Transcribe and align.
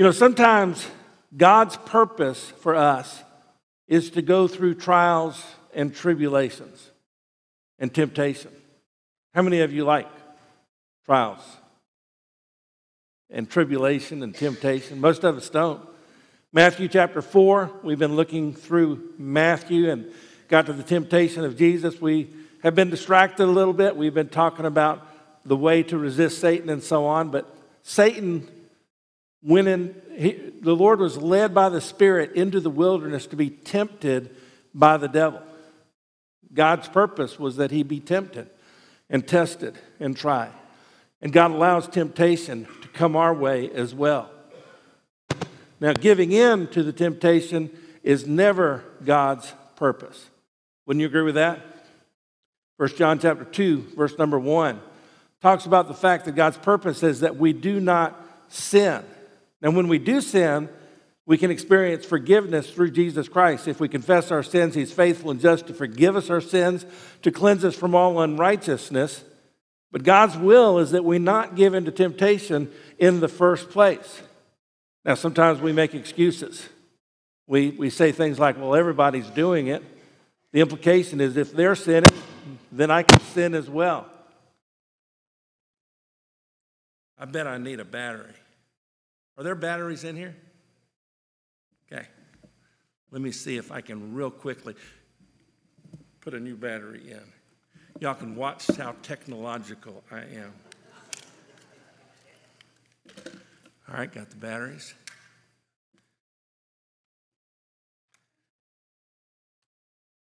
You 0.00 0.04
know, 0.04 0.12
sometimes 0.12 0.88
God's 1.36 1.76
purpose 1.76 2.42
for 2.62 2.74
us 2.74 3.22
is 3.86 4.08
to 4.12 4.22
go 4.22 4.48
through 4.48 4.76
trials 4.76 5.44
and 5.74 5.94
tribulations 5.94 6.88
and 7.78 7.92
temptation. 7.92 8.50
How 9.34 9.42
many 9.42 9.60
of 9.60 9.74
you 9.74 9.84
like 9.84 10.08
trials 11.04 11.42
and 13.28 13.46
tribulation 13.50 14.22
and 14.22 14.34
temptation? 14.34 15.02
Most 15.02 15.22
of 15.22 15.36
us 15.36 15.50
don't. 15.50 15.86
Matthew 16.50 16.88
chapter 16.88 17.20
4, 17.20 17.70
we've 17.82 17.98
been 17.98 18.16
looking 18.16 18.54
through 18.54 19.12
Matthew 19.18 19.90
and 19.90 20.10
got 20.48 20.64
to 20.64 20.72
the 20.72 20.82
temptation 20.82 21.44
of 21.44 21.58
Jesus. 21.58 22.00
We 22.00 22.30
have 22.62 22.74
been 22.74 22.88
distracted 22.88 23.44
a 23.44 23.52
little 23.52 23.74
bit. 23.74 23.98
We've 23.98 24.14
been 24.14 24.30
talking 24.30 24.64
about 24.64 25.06
the 25.44 25.58
way 25.58 25.82
to 25.82 25.98
resist 25.98 26.40
Satan 26.40 26.70
and 26.70 26.82
so 26.82 27.04
on, 27.04 27.28
but 27.28 27.54
Satan 27.82 28.48
went 29.42 29.68
in, 29.68 29.94
he, 30.16 30.32
the 30.60 30.76
Lord 30.76 31.00
was 31.00 31.16
led 31.16 31.54
by 31.54 31.68
the 31.68 31.80
Spirit 31.80 32.32
into 32.32 32.60
the 32.60 32.70
wilderness 32.70 33.26
to 33.28 33.36
be 33.36 33.50
tempted 33.50 34.34
by 34.74 34.96
the 34.96 35.08
devil. 35.08 35.42
God's 36.52 36.88
purpose 36.88 37.38
was 37.38 37.56
that 37.56 37.70
he 37.70 37.82
be 37.82 38.00
tempted 38.00 38.48
and 39.08 39.26
tested 39.26 39.78
and 39.98 40.16
tried. 40.16 40.52
And 41.22 41.32
God 41.32 41.50
allows 41.50 41.86
temptation 41.86 42.66
to 42.82 42.88
come 42.88 43.16
our 43.16 43.34
way 43.34 43.70
as 43.70 43.94
well. 43.94 44.30
Now, 45.80 45.92
giving 45.92 46.32
in 46.32 46.66
to 46.68 46.82
the 46.82 46.92
temptation 46.92 47.70
is 48.02 48.26
never 48.26 48.84
God's 49.04 49.52
purpose. 49.76 50.28
Wouldn't 50.86 51.00
you 51.00 51.06
agree 51.06 51.22
with 51.22 51.36
that? 51.36 51.60
First 52.76 52.96
John 52.96 53.18
chapter 53.18 53.44
2, 53.44 53.92
verse 53.96 54.16
number 54.18 54.38
1 54.38 54.80
talks 55.40 55.64
about 55.64 55.88
the 55.88 55.94
fact 55.94 56.26
that 56.26 56.34
God's 56.34 56.58
purpose 56.58 57.02
is 57.02 57.20
that 57.20 57.36
we 57.36 57.52
do 57.52 57.80
not 57.80 58.18
sin. 58.48 59.02
And 59.62 59.76
when 59.76 59.88
we 59.88 59.98
do 59.98 60.20
sin, 60.20 60.68
we 61.26 61.38
can 61.38 61.50
experience 61.50 62.04
forgiveness 62.04 62.70
through 62.70 62.90
Jesus 62.90 63.28
Christ. 63.28 63.68
If 63.68 63.78
we 63.78 63.88
confess 63.88 64.30
our 64.30 64.42
sins, 64.42 64.74
He's 64.74 64.92
faithful 64.92 65.30
and 65.30 65.40
just 65.40 65.66
to 65.68 65.74
forgive 65.74 66.16
us 66.16 66.30
our 66.30 66.40
sins, 66.40 66.84
to 67.22 67.30
cleanse 67.30 67.64
us 67.64 67.76
from 67.76 67.94
all 67.94 68.20
unrighteousness. 68.20 69.22
But 69.92 70.02
God's 70.02 70.36
will 70.36 70.78
is 70.78 70.92
that 70.92 71.04
we 71.04 71.18
not 71.18 71.56
give 71.56 71.74
into 71.74 71.90
temptation 71.90 72.70
in 72.98 73.20
the 73.20 73.28
first 73.28 73.70
place. 73.70 74.22
Now, 75.04 75.14
sometimes 75.14 75.60
we 75.60 75.72
make 75.72 75.94
excuses. 75.94 76.68
We, 77.46 77.70
we 77.70 77.90
say 77.90 78.12
things 78.12 78.38
like, 78.38 78.58
well, 78.58 78.74
everybody's 78.74 79.28
doing 79.30 79.68
it. 79.68 79.82
The 80.52 80.60
implication 80.60 81.20
is 81.20 81.36
if 81.36 81.52
they're 81.52 81.74
sinning, 81.74 82.10
then 82.72 82.90
I 82.90 83.02
can 83.02 83.20
sin 83.20 83.54
as 83.54 83.68
well. 83.68 84.06
I 87.18 87.24
bet 87.24 87.46
I 87.46 87.58
need 87.58 87.80
a 87.80 87.84
battery. 87.84 88.34
Are 89.40 89.42
there 89.42 89.54
batteries 89.54 90.04
in 90.04 90.16
here? 90.16 90.36
Okay. 91.90 92.06
Let 93.10 93.22
me 93.22 93.32
see 93.32 93.56
if 93.56 93.72
I 93.72 93.80
can 93.80 94.12
real 94.12 94.30
quickly 94.30 94.74
put 96.20 96.34
a 96.34 96.38
new 96.38 96.56
battery 96.56 97.10
in. 97.10 97.22
Y'all 98.00 98.12
can 98.12 98.36
watch 98.36 98.66
how 98.76 98.94
technological 99.00 100.04
I 100.12 100.18
am. 100.18 100.52
All 103.88 103.94
right, 103.94 104.12
got 104.12 104.28
the 104.28 104.36
batteries. 104.36 104.92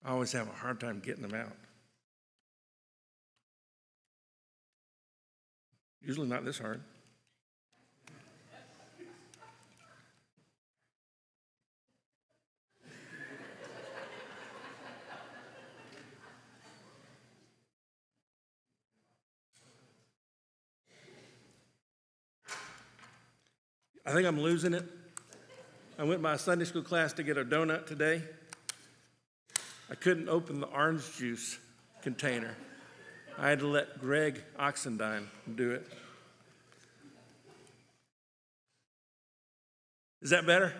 I 0.05 0.11
always 0.11 0.31
have 0.33 0.47
a 0.47 0.53
hard 0.53 0.79
time 0.79 1.01
getting 1.03 1.23
them 1.23 1.33
out. 1.33 1.57
Usually 6.03 6.27
not 6.27 6.45
this 6.45 6.59
hard. 6.59 6.83
I 24.07 24.13
think 24.13 24.25
I'm 24.25 24.39
losing 24.39 24.73
it. 24.73 24.85
I 25.99 26.05
went 26.05 26.21
by 26.21 26.35
a 26.35 26.37
Sunday 26.37 26.63
school 26.63 26.81
class 26.81 27.11
to 27.13 27.23
get 27.23 27.37
a 27.37 27.43
donut 27.43 27.87
today. 27.87 28.21
I 29.91 29.95
couldn't 29.95 30.29
open 30.29 30.61
the 30.61 30.67
orange 30.67 31.17
juice 31.17 31.57
container. 32.01 32.55
I 33.37 33.49
had 33.49 33.59
to 33.59 33.67
let 33.67 33.99
Greg 33.99 34.41
Oxendine 34.57 35.25
do 35.53 35.71
it. 35.71 35.85
Is 40.21 40.29
that 40.29 40.45
better? 40.45 40.73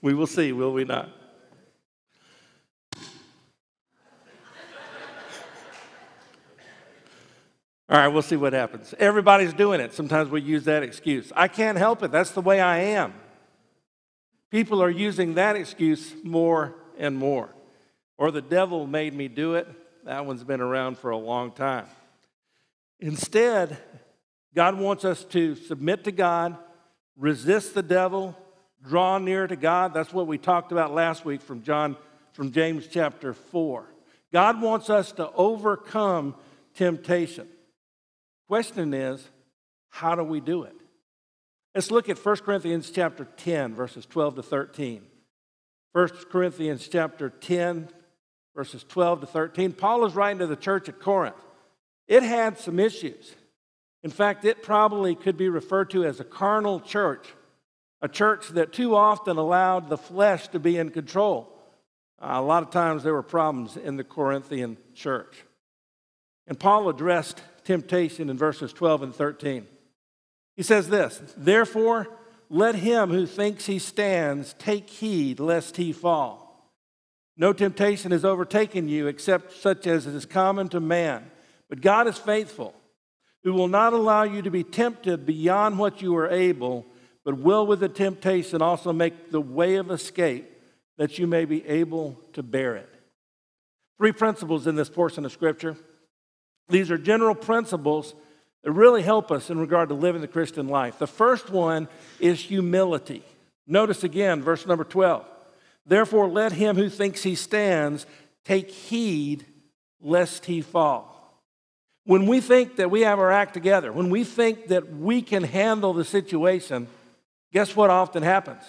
We 0.00 0.14
will 0.14 0.28
see, 0.28 0.52
will 0.52 0.72
we 0.72 0.84
not? 0.84 1.10
All 7.88 7.96
right, 7.96 8.08
we'll 8.08 8.22
see 8.22 8.36
what 8.36 8.52
happens. 8.52 8.94
Everybody's 8.98 9.52
doing 9.52 9.80
it. 9.80 9.92
Sometimes 9.92 10.28
we 10.28 10.42
use 10.42 10.64
that 10.64 10.82
excuse. 10.82 11.32
I 11.36 11.46
can't 11.46 11.78
help 11.78 12.02
it. 12.02 12.10
That's 12.10 12.32
the 12.32 12.40
way 12.40 12.60
I 12.60 12.78
am. 12.78 13.14
People 14.50 14.82
are 14.82 14.90
using 14.90 15.34
that 15.34 15.54
excuse 15.54 16.14
more 16.24 16.74
and 16.98 17.16
more. 17.16 17.48
Or 18.18 18.30
the 18.30 18.42
devil 18.42 18.86
made 18.86 19.14
me 19.14 19.28
do 19.28 19.54
it. 19.54 19.68
That 20.04 20.26
one's 20.26 20.42
been 20.42 20.60
around 20.60 20.98
for 20.98 21.10
a 21.10 21.16
long 21.16 21.52
time. 21.52 21.86
Instead, 22.98 23.78
God 24.54 24.78
wants 24.78 25.04
us 25.04 25.22
to 25.24 25.54
submit 25.54 26.04
to 26.04 26.12
God, 26.12 26.56
resist 27.16 27.74
the 27.74 27.82
devil, 27.82 28.36
draw 28.82 29.18
near 29.18 29.46
to 29.46 29.56
God. 29.56 29.94
That's 29.94 30.12
what 30.12 30.26
we 30.26 30.38
talked 30.38 30.72
about 30.72 30.94
last 30.94 31.24
week 31.24 31.42
from 31.42 31.62
John 31.62 31.96
from 32.32 32.52
James 32.52 32.86
chapter 32.86 33.32
4. 33.32 33.86
God 34.32 34.60
wants 34.60 34.90
us 34.90 35.12
to 35.12 35.30
overcome 35.32 36.34
temptation. 36.74 37.48
Question 38.48 38.94
is, 38.94 39.26
how 39.88 40.14
do 40.14 40.22
we 40.22 40.40
do 40.40 40.64
it? 40.64 40.76
Let's 41.74 41.90
look 41.90 42.08
at 42.08 42.24
1 42.24 42.36
Corinthians 42.38 42.90
chapter 42.90 43.24
10, 43.24 43.74
verses 43.74 44.06
12 44.06 44.36
to 44.36 44.42
13. 44.42 45.02
1 45.92 46.08
Corinthians 46.30 46.88
chapter 46.88 47.28
10, 47.28 47.88
verses 48.54 48.84
12 48.88 49.22
to 49.22 49.26
13. 49.26 49.72
Paul 49.72 50.04
is 50.06 50.14
writing 50.14 50.38
to 50.38 50.46
the 50.46 50.56
church 50.56 50.88
at 50.88 51.00
Corinth. 51.00 51.36
It 52.06 52.22
had 52.22 52.58
some 52.58 52.78
issues. 52.78 53.34
In 54.02 54.10
fact, 54.10 54.44
it 54.44 54.62
probably 54.62 55.14
could 55.14 55.36
be 55.36 55.48
referred 55.48 55.90
to 55.90 56.04
as 56.04 56.20
a 56.20 56.24
carnal 56.24 56.80
church, 56.80 57.26
a 58.00 58.08
church 58.08 58.48
that 58.50 58.72
too 58.72 58.94
often 58.94 59.36
allowed 59.36 59.88
the 59.88 59.98
flesh 59.98 60.48
to 60.48 60.60
be 60.60 60.78
in 60.78 60.90
control. 60.90 61.52
Uh, 62.20 62.32
a 62.34 62.42
lot 62.42 62.62
of 62.62 62.70
times 62.70 63.02
there 63.02 63.12
were 63.12 63.22
problems 63.22 63.76
in 63.76 63.96
the 63.96 64.04
Corinthian 64.04 64.76
church. 64.94 65.44
And 66.46 66.58
Paul 66.58 66.88
addressed 66.88 67.42
temptation 67.66 68.30
in 68.30 68.38
verses 68.38 68.72
12 68.72 69.02
and 69.02 69.14
13. 69.14 69.66
He 70.56 70.62
says 70.62 70.88
this 70.88 71.20
Therefore, 71.36 72.08
let 72.48 72.76
him 72.76 73.10
who 73.10 73.26
thinks 73.26 73.66
he 73.66 73.78
stands 73.78 74.54
take 74.58 74.88
heed 74.88 75.40
lest 75.40 75.76
he 75.76 75.92
fall. 75.92 76.72
No 77.36 77.52
temptation 77.52 78.12
has 78.12 78.24
overtaken 78.24 78.88
you 78.88 79.08
except 79.08 79.52
such 79.52 79.86
as 79.86 80.06
is 80.06 80.24
common 80.24 80.68
to 80.68 80.80
man. 80.80 81.30
But 81.68 81.80
God 81.80 82.06
is 82.06 82.16
faithful, 82.16 82.74
who 83.42 83.52
will 83.52 83.68
not 83.68 83.92
allow 83.92 84.22
you 84.22 84.40
to 84.42 84.50
be 84.50 84.62
tempted 84.62 85.26
beyond 85.26 85.78
what 85.78 86.00
you 86.00 86.16
are 86.16 86.30
able, 86.30 86.86
but 87.24 87.38
will 87.38 87.66
with 87.66 87.80
the 87.80 87.88
temptation 87.88 88.62
also 88.62 88.92
make 88.92 89.30
the 89.32 89.40
way 89.40 89.76
of 89.76 89.90
escape 89.90 90.50
that 90.96 91.18
you 91.18 91.26
may 91.26 91.44
be 91.44 91.66
able 91.66 92.16
to 92.32 92.42
bear 92.42 92.76
it. 92.76 92.88
Three 93.98 94.12
principles 94.12 94.66
in 94.66 94.76
this 94.76 94.88
portion 94.88 95.24
of 95.24 95.32
Scripture. 95.32 95.76
These 96.68 96.90
are 96.90 96.98
general 96.98 97.34
principles 97.34 98.14
that 98.62 98.72
really 98.72 99.02
help 99.02 99.30
us 99.30 99.50
in 99.50 99.58
regard 99.58 99.88
to 99.90 99.94
living 99.94 100.20
the 100.20 100.28
Christian 100.28 100.68
life. 100.68 100.98
The 100.98 101.06
first 101.06 101.50
one 101.50 101.88
is 102.18 102.40
humility. 102.40 103.22
Notice 103.66 104.04
again, 104.04 104.42
verse 104.42 104.66
number 104.66 104.84
12. 104.84 105.24
Therefore, 105.86 106.28
let 106.28 106.52
him 106.52 106.76
who 106.76 106.88
thinks 106.88 107.22
he 107.22 107.36
stands 107.36 108.06
take 108.44 108.70
heed 108.70 109.44
lest 110.00 110.46
he 110.46 110.60
fall. 110.60 111.12
When 112.04 112.26
we 112.26 112.40
think 112.40 112.76
that 112.76 112.90
we 112.90 113.00
have 113.02 113.18
our 113.18 113.32
act 113.32 113.54
together, 113.54 113.92
when 113.92 114.10
we 114.10 114.22
think 114.22 114.68
that 114.68 114.92
we 114.94 115.22
can 115.22 115.42
handle 115.42 115.92
the 115.92 116.04
situation, 116.04 116.86
guess 117.52 117.74
what 117.74 117.90
often 117.90 118.22
happens? 118.22 118.62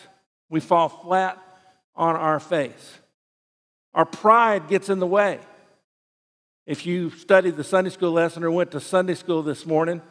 We 0.49 0.59
fall 0.59 0.89
flat 0.89 1.37
on 1.95 2.15
our 2.15 2.39
face. 2.39 2.97
Our 3.93 4.05
pride 4.05 4.67
gets 4.67 4.89
in 4.89 4.99
the 4.99 5.07
way. 5.07 5.39
If 6.67 6.85
you 6.85 7.11
studied 7.11 7.55
the 7.55 7.63
Sunday 7.63 7.89
school 7.89 8.11
lesson 8.11 8.43
or 8.43 8.51
went 8.51 8.71
to 8.71 8.81
Sunday 8.81 9.15
school 9.15 9.41
this 9.41 9.65
morning, 9.65 10.01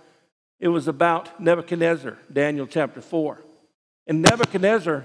it 0.58 0.68
was 0.68 0.88
about 0.88 1.38
Nebuchadnezzar, 1.38 2.16
Daniel 2.32 2.66
chapter 2.66 3.02
4. 3.02 3.38
And 4.06 4.22
Nebuchadnezzar 4.22 5.04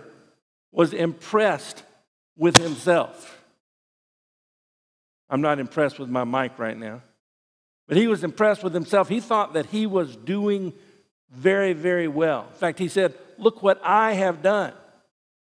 was 0.72 0.94
impressed 0.94 1.84
with 2.38 2.56
himself. 2.56 3.44
I'm 5.30 5.42
not 5.42 5.60
impressed 5.60 6.00
with 6.00 6.08
my 6.08 6.24
mic 6.24 6.58
right 6.58 6.78
now, 6.78 7.02
but 7.86 7.98
he 7.98 8.08
was 8.08 8.24
impressed 8.24 8.64
with 8.64 8.74
himself. 8.74 9.10
He 9.10 9.20
thought 9.20 9.54
that 9.54 9.66
he 9.66 9.86
was 9.86 10.16
doing 10.16 10.72
very, 11.30 11.74
very 11.74 12.08
well. 12.08 12.48
In 12.50 12.58
fact, 12.58 12.80
he 12.80 12.88
said, 12.88 13.14
Look 13.38 13.62
what 13.62 13.82
I 13.84 14.14
have 14.14 14.42
done. 14.42 14.74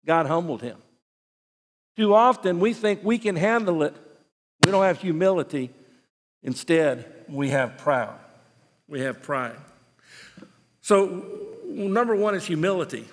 God 0.06 0.26
humbled 0.26 0.62
him. 0.62 0.78
Too 1.98 2.14
often 2.14 2.62
we 2.62 2.74
think 2.74 3.04
we 3.04 3.18
can 3.18 3.36
handle 3.36 3.84
it. 3.84 3.96
We 4.64 4.72
don't 4.72 4.84
have 4.84 5.02
humility. 5.02 5.72
Instead, 6.44 7.06
we 7.28 7.50
have 7.50 7.78
proud. 7.78 8.18
We 8.88 9.02
have 9.02 9.22
pride. 9.22 9.56
So, 10.82 11.26
number 11.68 12.16
one 12.16 12.36
is 12.36 12.46
humility. 12.46 13.06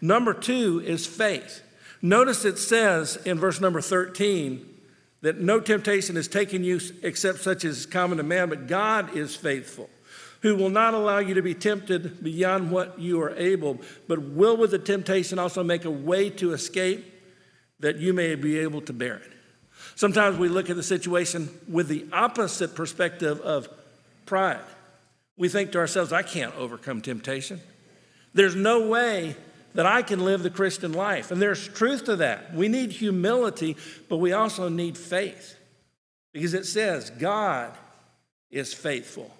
Number 0.00 0.34
two 0.34 0.82
is 0.84 1.06
faith. 1.06 1.62
Notice 2.02 2.44
it 2.44 2.58
says 2.58 3.16
in 3.24 3.38
verse 3.38 3.60
number 3.60 3.80
13 3.80 4.66
that 5.22 5.40
no 5.40 5.60
temptation 5.60 6.16
is 6.16 6.28
taken 6.28 6.64
you 6.64 6.80
except 7.02 7.40
such 7.40 7.64
as 7.64 7.78
is 7.78 7.86
common 7.86 8.18
to 8.18 8.24
man, 8.24 8.48
but 8.48 8.66
God 8.66 9.16
is 9.16 9.36
faithful, 9.36 9.90
who 10.40 10.56
will 10.56 10.70
not 10.70 10.94
allow 10.94 11.18
you 11.18 11.34
to 11.34 11.42
be 11.42 11.54
tempted 11.54 12.22
beyond 12.22 12.70
what 12.70 12.98
you 12.98 13.20
are 13.20 13.34
able, 13.36 13.78
but 14.08 14.22
will 14.22 14.56
with 14.56 14.70
the 14.70 14.78
temptation 14.78 15.38
also 15.38 15.62
make 15.62 15.84
a 15.84 15.90
way 15.90 16.30
to 16.30 16.52
escape 16.52 17.04
that 17.80 17.96
you 17.96 18.12
may 18.12 18.34
be 18.34 18.58
able 18.58 18.80
to 18.82 18.92
bear 18.92 19.16
it. 19.16 19.32
Sometimes 20.00 20.38
we 20.38 20.48
look 20.48 20.70
at 20.70 20.76
the 20.76 20.82
situation 20.82 21.50
with 21.68 21.88
the 21.88 22.06
opposite 22.10 22.74
perspective 22.74 23.38
of 23.42 23.68
pride. 24.24 24.64
We 25.36 25.50
think 25.50 25.72
to 25.72 25.78
ourselves, 25.78 26.10
I 26.10 26.22
can't 26.22 26.56
overcome 26.56 27.02
temptation. 27.02 27.60
There's 28.32 28.56
no 28.56 28.88
way 28.88 29.36
that 29.74 29.84
I 29.84 30.00
can 30.00 30.24
live 30.24 30.42
the 30.42 30.48
Christian 30.48 30.94
life. 30.94 31.30
And 31.30 31.42
there's 31.42 31.68
truth 31.68 32.06
to 32.06 32.16
that. 32.16 32.54
We 32.54 32.66
need 32.66 32.92
humility, 32.92 33.76
but 34.08 34.16
we 34.16 34.32
also 34.32 34.70
need 34.70 34.96
faith 34.96 35.54
because 36.32 36.54
it 36.54 36.64
says 36.64 37.10
God 37.10 37.70
is 38.50 38.72
faithful 38.72 39.30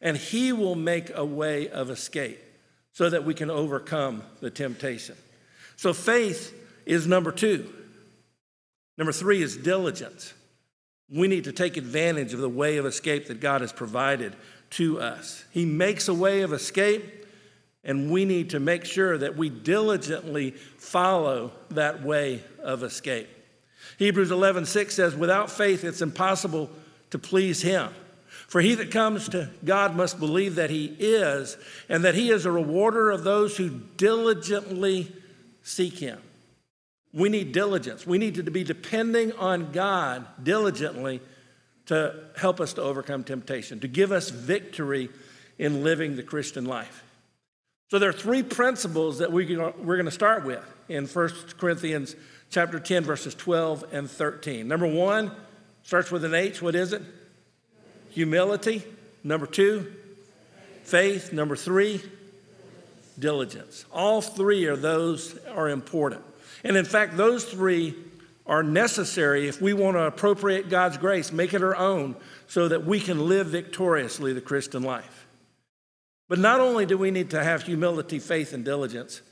and 0.00 0.16
He 0.16 0.52
will 0.52 0.74
make 0.74 1.14
a 1.14 1.24
way 1.26 1.68
of 1.68 1.90
escape 1.90 2.40
so 2.94 3.10
that 3.10 3.24
we 3.24 3.34
can 3.34 3.50
overcome 3.50 4.22
the 4.40 4.48
temptation. 4.48 5.16
So 5.76 5.92
faith 5.92 6.54
is 6.86 7.06
number 7.06 7.30
two. 7.30 7.70
Number 8.98 9.12
three 9.12 9.40
is 9.42 9.56
diligence. 9.56 10.34
We 11.08 11.28
need 11.28 11.44
to 11.44 11.52
take 11.52 11.78
advantage 11.78 12.34
of 12.34 12.40
the 12.40 12.48
way 12.48 12.76
of 12.76 12.84
escape 12.84 13.28
that 13.28 13.40
God 13.40 13.62
has 13.62 13.72
provided 13.72 14.36
to 14.70 15.00
us. 15.00 15.44
He 15.52 15.64
makes 15.64 16.08
a 16.08 16.14
way 16.14 16.42
of 16.42 16.52
escape 16.52 17.18
and 17.84 18.10
we 18.10 18.24
need 18.24 18.50
to 18.50 18.60
make 18.60 18.84
sure 18.84 19.16
that 19.16 19.36
we 19.36 19.48
diligently 19.48 20.50
follow 20.50 21.52
that 21.70 22.02
way 22.02 22.42
of 22.62 22.82
escape. 22.82 23.28
Hebrews 23.98 24.30
11, 24.30 24.66
6 24.66 24.94
says, 24.94 25.16
Without 25.16 25.50
faith, 25.50 25.84
it's 25.84 26.02
impossible 26.02 26.68
to 27.10 27.18
please 27.18 27.62
him. 27.62 27.88
For 28.26 28.60
he 28.60 28.74
that 28.74 28.90
comes 28.90 29.28
to 29.30 29.50
God 29.64 29.96
must 29.96 30.18
believe 30.18 30.56
that 30.56 30.70
he 30.70 30.94
is, 30.98 31.56
and 31.88 32.04
that 32.04 32.14
he 32.14 32.30
is 32.30 32.44
a 32.44 32.52
rewarder 32.52 33.10
of 33.10 33.24
those 33.24 33.56
who 33.56 33.70
diligently 33.96 35.10
seek 35.62 35.98
him. 35.98 36.20
We 37.12 37.28
need 37.28 37.52
diligence. 37.52 38.06
We 38.06 38.18
need 38.18 38.34
to 38.34 38.42
be 38.50 38.64
depending 38.64 39.32
on 39.32 39.72
God 39.72 40.26
diligently 40.42 41.20
to 41.86 42.14
help 42.36 42.60
us 42.60 42.74
to 42.74 42.82
overcome 42.82 43.24
temptation, 43.24 43.80
to 43.80 43.88
give 43.88 44.12
us 44.12 44.28
victory 44.28 45.08
in 45.58 45.82
living 45.82 46.16
the 46.16 46.22
Christian 46.22 46.66
life. 46.66 47.02
So 47.90 47.98
there 47.98 48.10
are 48.10 48.14
three 48.14 48.42
principles 48.42 49.18
that 49.18 49.32
we, 49.32 49.56
we're 49.56 49.96
going 49.96 50.04
to 50.04 50.10
start 50.10 50.44
with 50.44 50.62
in 50.88 51.06
1 51.06 51.30
Corinthians 51.56 52.14
chapter 52.50 52.78
10, 52.78 53.04
verses 53.04 53.34
12 53.34 53.86
and 53.92 54.10
13. 54.10 54.68
Number 54.68 54.86
one 54.86 55.30
starts 55.82 56.10
with 56.10 56.24
an 56.24 56.34
H. 56.34 56.60
What 56.60 56.74
is 56.74 56.92
it? 56.92 57.02
Humility. 58.10 58.84
Number 59.24 59.46
two, 59.46 59.90
faith. 60.84 61.32
Number 61.32 61.56
three, 61.56 62.02
diligence. 63.18 63.86
All 63.90 64.20
three 64.20 64.66
of 64.66 64.82
those 64.82 65.38
are 65.46 65.70
important. 65.70 66.22
And 66.64 66.76
in 66.76 66.84
fact, 66.84 67.16
those 67.16 67.44
three 67.44 67.94
are 68.46 68.62
necessary 68.62 69.46
if 69.46 69.60
we 69.60 69.74
want 69.74 69.96
to 69.96 70.04
appropriate 70.04 70.70
God's 70.70 70.96
grace, 70.96 71.30
make 71.30 71.52
it 71.52 71.62
our 71.62 71.76
own, 71.76 72.16
so 72.46 72.68
that 72.68 72.84
we 72.84 72.98
can 72.98 73.28
live 73.28 73.48
victoriously 73.48 74.32
the 74.32 74.40
Christian 74.40 74.82
life. 74.82 75.26
But 76.28 76.38
not 76.38 76.60
only 76.60 76.86
do 76.86 76.96
we 76.96 77.10
need 77.10 77.30
to 77.30 77.44
have 77.44 77.62
humility, 77.62 78.18
faith, 78.18 78.52
and 78.52 78.64
diligence, 78.64 79.22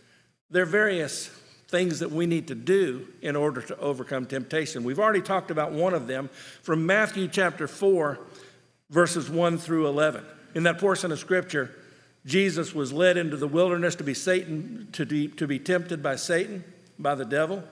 there 0.51 0.63
are 0.63 0.67
various 0.67 1.31
things 1.69 1.99
that 1.99 2.11
we 2.11 2.27
need 2.27 2.49
to 2.49 2.55
do 2.55 3.09
in 3.23 3.37
order 3.37 3.61
to 3.61 3.79
overcome 3.79 4.27
temptation. 4.27 4.85
We've 4.85 5.01
already 5.01 5.23
talked 5.23 5.51
about 5.51 5.73
one 5.73 5.95
of 5.95 6.07
them 6.07 6.29
from 6.63 6.87
Matthew 6.87 7.27
chapter 7.29 7.67
4, 7.67 8.19
verses 8.91 9.29
1 9.29 9.59
through 9.59 9.89
11. 9.89 10.25
In 10.55 10.63
that 10.63 10.79
portion 10.79 11.11
of 11.11 11.19
scripture, 11.19 11.75
Jesus 12.25 12.75
was 12.75 12.93
led 12.93 13.17
into 13.17 13.37
the 13.37 13.49
wilderness 13.49 13.95
to 13.97 14.05
be 14.05 14.15
Satan 14.15 14.89
to 14.93 15.05
be, 15.05 15.29
to 15.29 15.47
be 15.47 15.59
tempted 15.59 16.03
by 16.03 16.17
Satan, 16.17 16.65
by 16.99 17.15
the 17.15 17.25
devil. 17.25 17.63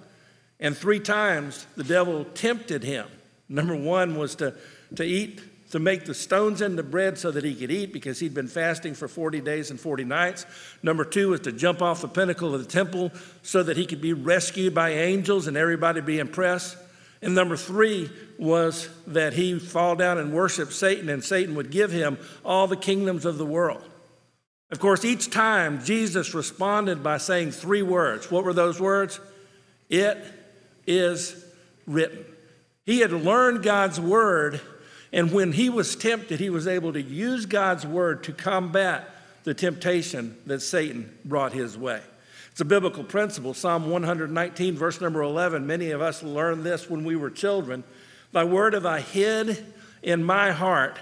And 0.61 0.77
three 0.77 1.01
times 1.01 1.67
the 1.77 1.85
devil 1.85 2.25
tempted 2.25 2.85
him. 2.85 3.07
Number 3.49 3.77
one 3.77 4.17
was 4.17 4.35
to, 4.37 4.55
to 4.97 5.05
eat 5.05 5.41
to 5.75 5.81
make 5.81 6.05
the 6.05 6.15
stones 6.15 6.63
into 6.63 6.85
bread 6.85 7.19
so 7.19 7.33
that 7.33 7.43
he 7.43 7.53
could 7.53 7.73
eat 7.73 7.93
because 7.93 8.21
he'd 8.21 8.33
been 8.33 8.47
fasting 8.47 8.95
for 8.95 9.09
40 9.09 9.41
days 9.41 9.73
and 9.73 9.81
40 9.81 10.05
nights. 10.05 10.47
Number 10.85 11.05
two 11.05 11.31
was 11.31 11.41
to 11.41 11.51
jump 11.51 11.83
off 11.83 12.01
the 12.01 12.07
pinnacle 12.07 12.55
of 12.55 12.63
the 12.63 12.71
temple 12.71 13.11
so 13.43 13.61
that 13.61 13.77
he 13.77 13.85
could 13.85 14.01
be 14.01 14.13
rescued 14.13 14.73
by 14.73 14.91
angels 14.91 15.49
and 15.49 15.57
everybody 15.57 16.01
be 16.01 16.21
impressed. 16.21 16.77
And 17.23 17.35
number 17.35 17.57
three 17.57 18.09
was 18.39 18.89
that 19.09 19.33
he 19.33 19.59
fall 19.59 19.97
down 19.97 20.19
and 20.19 20.33
worship 20.33 20.71
Satan, 20.71 21.09
and 21.09 21.25
Satan 21.25 21.57
would 21.57 21.73
give 21.73 21.91
him 21.91 22.19
all 22.45 22.69
the 22.69 22.77
kingdoms 22.77 23.25
of 23.25 23.37
the 23.37 23.45
world. 23.45 23.83
Of 24.75 24.81
course, 24.81 25.05
each 25.05 25.31
time 25.31 25.85
Jesus 25.85 26.35
responded 26.35 27.01
by 27.01 27.19
saying 27.19 27.53
three 27.53 27.83
words. 27.83 28.29
What 28.29 28.43
were 28.45 28.53
those 28.53 28.81
words? 28.81 29.21
It 29.89 30.19
is 30.85 31.47
written. 31.87 32.25
He 32.85 32.99
had 32.99 33.13
learned 33.13 33.63
God's 33.63 34.01
word 34.01 34.61
and 35.15 35.31
when 35.31 35.53
he 35.53 35.71
was 35.71 35.95
tempted, 35.95 36.41
he 36.41 36.51
was 36.51 36.67
able 36.67 36.93
to 36.93 37.01
use 37.01 37.47
God's 37.47 37.87
word 37.87 38.25
to 38.25 38.33
combat 38.33 39.09
the 39.45 39.55
temptation 39.55 40.37
that 40.47 40.61
Satan 40.61 41.17
brought 41.25 41.53
his 41.53 41.79
way. 41.79 42.01
It's 42.51 42.61
a 42.61 42.65
biblical 42.65 43.05
principle. 43.05 43.55
Psalm 43.55 43.89
119, 43.89 44.75
verse 44.75 45.01
number 45.01 45.23
11. 45.23 45.69
Many 45.69 45.93
of 45.93 46.03
us 46.03 46.25
learned 46.25 46.65
this 46.65 46.91
when 46.91 47.05
we 47.05 47.15
were 47.15 47.31
children. 47.31 47.85
Thy 48.33 48.43
word 48.43 48.73
have 48.73 48.87
I 48.87 48.99
hid 49.03 49.65
in 50.03 50.25
my 50.25 50.51
heart 50.51 50.99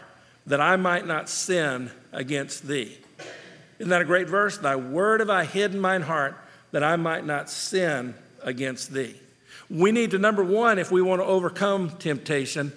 that 0.47 0.61
I 0.61 0.77
might 0.77 1.07
not 1.07 1.31
sin 1.31 1.91
against 2.13 2.69
thee. 2.69 2.99
Isn't 3.83 3.91
that 3.91 4.01
a 4.01 4.05
great 4.05 4.29
verse? 4.29 4.59
Thy 4.59 4.77
word 4.77 5.19
have 5.19 5.29
I 5.29 5.45
hid 5.45 5.75
in 5.75 5.81
mine 5.81 6.03
heart 6.03 6.37
that 6.71 6.85
I 6.85 6.95
might 6.95 7.27
not 7.27 7.51
sin 7.51 8.15
against 8.41 8.93
thee. 8.93 9.17
We 9.69 9.91
need 9.91 10.13
to, 10.13 10.21
number 10.21 10.45
one, 10.45 10.79
if 10.79 10.93
we 10.93 11.03
want 11.03 11.21
to 11.21 11.27
overcome 11.27 11.91
temptation, 11.99 12.73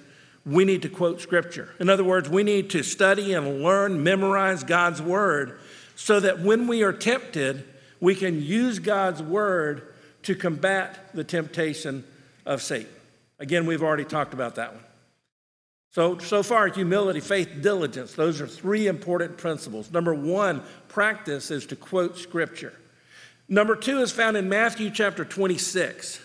we 0.47 0.65
need 0.65 0.81
to 0.81 0.89
quote 0.89 1.21
scripture. 1.21 1.69
In 1.79 1.91
other 1.91 2.03
words, 2.03 2.27
we 2.27 2.41
need 2.41 2.71
to 2.71 2.81
study 2.81 3.35
and 3.35 3.61
learn, 3.61 4.01
memorize 4.01 4.63
God's 4.63 4.99
word 4.99 5.59
so 5.95 6.19
that 6.19 6.39
when 6.39 6.65
we 6.65 6.81
are 6.81 6.91
tempted, 6.91 7.63
we 7.99 8.15
can 8.15 8.41
use 8.41 8.79
God's 8.79 9.21
word 9.21 9.83
to 10.23 10.33
combat 10.33 11.13
the 11.13 11.23
temptation 11.23 12.03
of 12.47 12.63
Satan. 12.63 12.89
Again, 13.37 13.67
we've 13.67 13.83
already 13.83 14.05
talked 14.05 14.33
about 14.33 14.55
that 14.55 14.73
one. 14.73 14.84
So, 15.95 16.17
so 16.17 16.43
far, 16.43 16.67
humility, 16.67 17.21
faith, 17.21 17.61
diligence, 17.61 18.15
those 18.15 18.41
are 18.41 18.47
three 18.47 18.87
important 18.87 19.37
principles. 19.37 19.89
Number 19.93 20.13
one, 20.13 20.61
practice 20.89 21.51
is 21.51 21.65
to 21.67 21.77
quote 21.77 22.17
scripture. 22.17 22.73
Number 23.47 23.77
two 23.77 24.01
is 24.01 24.11
found 24.11 24.35
in 24.35 24.49
Matthew 24.49 24.89
chapter 24.89 25.23
26. 25.23 26.19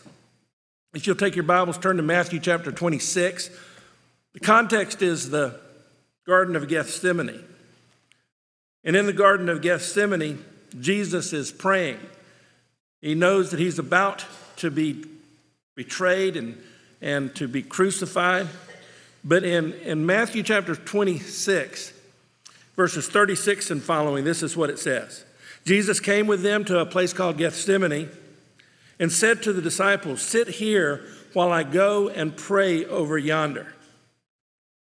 If 0.93 1.07
you'll 1.07 1.15
take 1.15 1.37
your 1.37 1.45
Bibles, 1.45 1.79
turn 1.79 1.99
to 1.99 2.03
Matthew 2.03 2.41
chapter 2.41 2.73
26. 2.73 3.49
The 4.33 4.41
context 4.41 5.03
is 5.03 5.31
the 5.31 5.61
Garden 6.27 6.57
of 6.57 6.67
Gethsemane. 6.67 7.45
And 8.83 8.97
in 8.97 9.07
the 9.07 9.13
Garden 9.13 9.49
of 9.49 9.63
Gethsemane, 9.63 10.45
Jesus 10.81 11.33
is 11.33 11.53
praying. 11.53 12.01
He 13.01 13.15
knows 13.15 13.53
that 13.53 13.61
he's 13.61 13.79
about 13.79 14.25
to 14.57 14.73
be 14.73 15.05
betrayed 15.77 16.37
and, 16.37 16.61
and 17.01 17.33
to 17.37 17.47
be 17.47 17.63
crucified. 17.63 18.49
But 19.25 19.45
in, 19.45 19.73
in 19.75 20.07
Matthew 20.07 20.43
chapter 20.43 20.75
26, 20.75 21.93
verses 22.77 23.09
36 23.09 23.71
and 23.71 23.83
following, 23.83 24.25
this 24.25 24.43
is 24.43 24.57
what 24.57 24.71
it 24.71 24.79
says 24.79 25.25
Jesus 25.67 26.01
came 26.01 26.27
with 26.27 26.43
them 26.43 26.65
to 26.67 26.79
a 26.79 26.87
place 26.87 27.13
called 27.13 27.39
Gethsemane 27.39 28.09
and 28.99 29.11
said 29.11 29.43
to 29.43 29.53
the 29.53 29.63
disciples, 29.63 30.23
Sit 30.23 30.49
here 30.49 31.05
while 31.33 31.53
I 31.53 31.63
go 31.63 32.09
and 32.09 32.37
pray 32.37 32.85
over 32.85 33.19
yonder. 33.19 33.75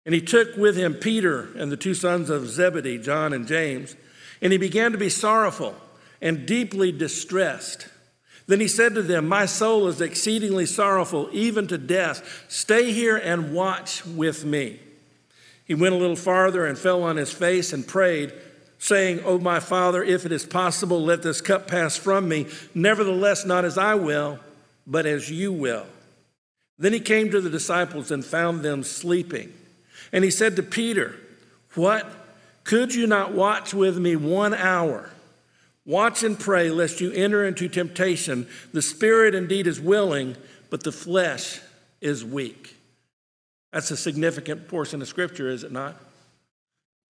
And 0.06 0.16
he 0.16 0.22
took 0.22 0.56
with 0.58 0.76
him 0.76 0.96
Peter 0.96 1.50
and 1.58 1.72
the 1.72 1.78
two 1.78 1.94
sons 1.94 2.30
of 2.30 2.50
Zebedee, 2.50 2.98
John 2.98 3.34
and 3.34 3.48
James, 3.48 3.96
and 4.42 4.52
he 4.52 4.58
began 4.58 4.92
to 4.92 4.98
be 4.98 5.10
sorrowful 5.10 5.76
and 6.22 6.46
deeply 6.46 6.92
distressed. 6.92 7.88
Then 8.52 8.60
he 8.60 8.68
said 8.68 8.96
to 8.96 9.02
them, 9.02 9.30
My 9.30 9.46
soul 9.46 9.88
is 9.88 10.02
exceedingly 10.02 10.66
sorrowful, 10.66 11.30
even 11.32 11.68
to 11.68 11.78
death. 11.78 12.44
Stay 12.50 12.92
here 12.92 13.16
and 13.16 13.54
watch 13.54 14.06
with 14.06 14.44
me. 14.44 14.78
He 15.64 15.74
went 15.74 15.96
a 15.96 15.98
little 15.98 16.18
farther 16.18 16.66
and 16.66 16.78
fell 16.78 17.02
on 17.04 17.16
his 17.16 17.32
face 17.32 17.72
and 17.72 17.88
prayed, 17.88 18.34
saying, 18.78 19.22
O 19.24 19.40
my 19.40 19.62
Father, 19.62 20.04
if 20.04 20.26
it 20.26 20.34
is 20.34 20.46
possible, 20.46 21.02
let 21.02 21.24
this 21.24 21.40
cup 21.40 21.70
pass 21.70 21.96
from 21.96 22.28
me. 22.28 22.46
Nevertheless, 22.76 23.46
not 23.46 23.64
as 23.64 23.78
I 23.78 23.96
will, 23.96 24.38
but 24.86 25.06
as 25.06 25.32
you 25.32 25.54
will. 25.54 25.86
Then 26.78 26.92
he 26.92 27.00
came 27.00 27.32
to 27.32 27.40
the 27.40 27.50
disciples 27.50 28.12
and 28.12 28.26
found 28.26 28.64
them 28.64 28.84
sleeping. 28.84 29.54
And 30.12 30.26
he 30.26 30.30
said 30.30 30.58
to 30.58 30.64
Peter, 30.64 31.16
What? 31.76 32.06
Could 32.66 32.94
you 32.96 33.08
not 33.08 33.32
watch 33.32 33.74
with 33.74 33.98
me 33.98 34.18
one 34.18 34.54
hour? 34.54 35.10
Watch 35.86 36.24
and 36.24 36.40
pray, 36.40 36.70
lest 36.70 37.02
you 37.02 37.12
enter 37.12 37.46
into 37.46 37.68
temptation. 37.68 38.48
The 38.72 38.82
spirit 38.82 39.34
indeed 39.34 39.68
is 39.68 39.80
willing, 39.80 40.36
but 40.70 40.84
the 40.84 40.92
flesh 40.92 41.60
is 42.02 42.24
weak. 42.24 42.76
That's 43.74 43.92
a 43.92 43.98
significant 43.98 44.68
portion 44.68 45.02
of 45.02 45.08
scripture, 45.08 45.50
is 45.50 45.64
it 45.64 45.72
not? 45.72 45.96